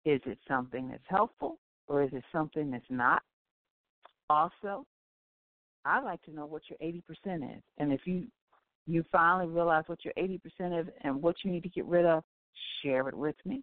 is 0.05 0.20
it 0.24 0.38
something 0.48 0.88
that's 0.88 1.03
helpful 1.09 1.59
or 1.88 2.03
is 2.03 2.11
it 2.12 2.24
something 2.32 2.70
that's 2.70 2.84
not? 2.88 3.22
Also, 4.28 4.86
I'd 5.84 6.05
like 6.05 6.22
to 6.22 6.30
know 6.32 6.46
what 6.46 6.62
your 6.68 6.78
80% 6.78 7.57
is. 7.57 7.62
And 7.78 7.92
if 7.92 8.01
you 8.07 8.26
you 8.86 9.05
finally 9.12 9.46
realize 9.46 9.84
what 9.86 10.05
your 10.05 10.14
80% 10.14 10.80
is 10.80 10.86
and 11.03 11.22
what 11.22 11.36
you 11.44 11.51
need 11.51 11.62
to 11.62 11.68
get 11.68 11.84
rid 11.84 12.07
of, 12.07 12.24
share 12.82 13.09
it 13.09 13.14
with 13.14 13.36
me. 13.44 13.62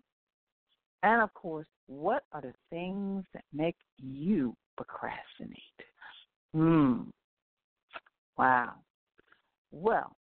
And 1.03 1.21
of 1.21 1.33
course, 1.33 1.67
what 1.87 2.23
are 2.31 2.41
the 2.41 2.53
things 2.69 3.25
that 3.33 3.43
make 3.53 3.75
you 3.97 4.55
procrastinate? 4.77 5.57
Hmm. 6.53 7.09
Wow. 8.37 8.75
Well, 9.71 10.15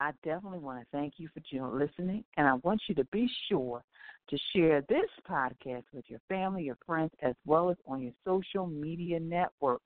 I 0.00 0.12
definitely 0.24 0.60
want 0.60 0.80
to 0.80 0.86
thank 0.92 1.14
you 1.16 1.28
for 1.34 1.68
listening, 1.68 2.24
and 2.36 2.46
I 2.46 2.54
want 2.62 2.80
you 2.88 2.94
to 2.96 3.04
be 3.06 3.28
sure 3.48 3.82
to 4.28 4.38
share 4.54 4.82
this 4.88 5.10
podcast 5.28 5.84
with 5.92 6.04
your 6.08 6.20
family, 6.28 6.64
your 6.64 6.78
friends, 6.86 7.10
as 7.22 7.34
well 7.46 7.70
as 7.70 7.76
on 7.86 8.02
your 8.02 8.12
social 8.24 8.66
media 8.66 9.18
network. 9.18 9.80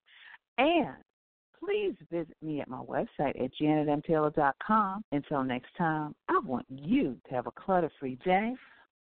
And 0.59 0.97
please 1.59 1.95
visit 2.11 2.37
me 2.43 2.61
at 2.61 2.69
my 2.69 2.81
website 2.81 3.43
at 3.43 3.51
janetmtaylor.com. 3.61 5.05
Until 5.13 5.45
next 5.45 5.71
time, 5.79 6.15
I 6.29 6.41
want 6.45 6.67
you 6.69 7.17
to 7.29 7.35
have 7.35 7.47
a 7.47 7.53
clutter 7.53 7.91
free 7.99 8.19
day, 8.25 8.55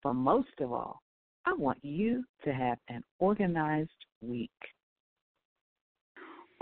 but 0.02 0.14
most 0.14 0.60
of 0.60 0.72
all, 0.72 1.00
I 1.46 1.52
want 1.52 1.78
you 1.82 2.24
to 2.44 2.52
have 2.52 2.78
an 2.88 3.02
organized 3.18 3.90
week. 4.22 4.50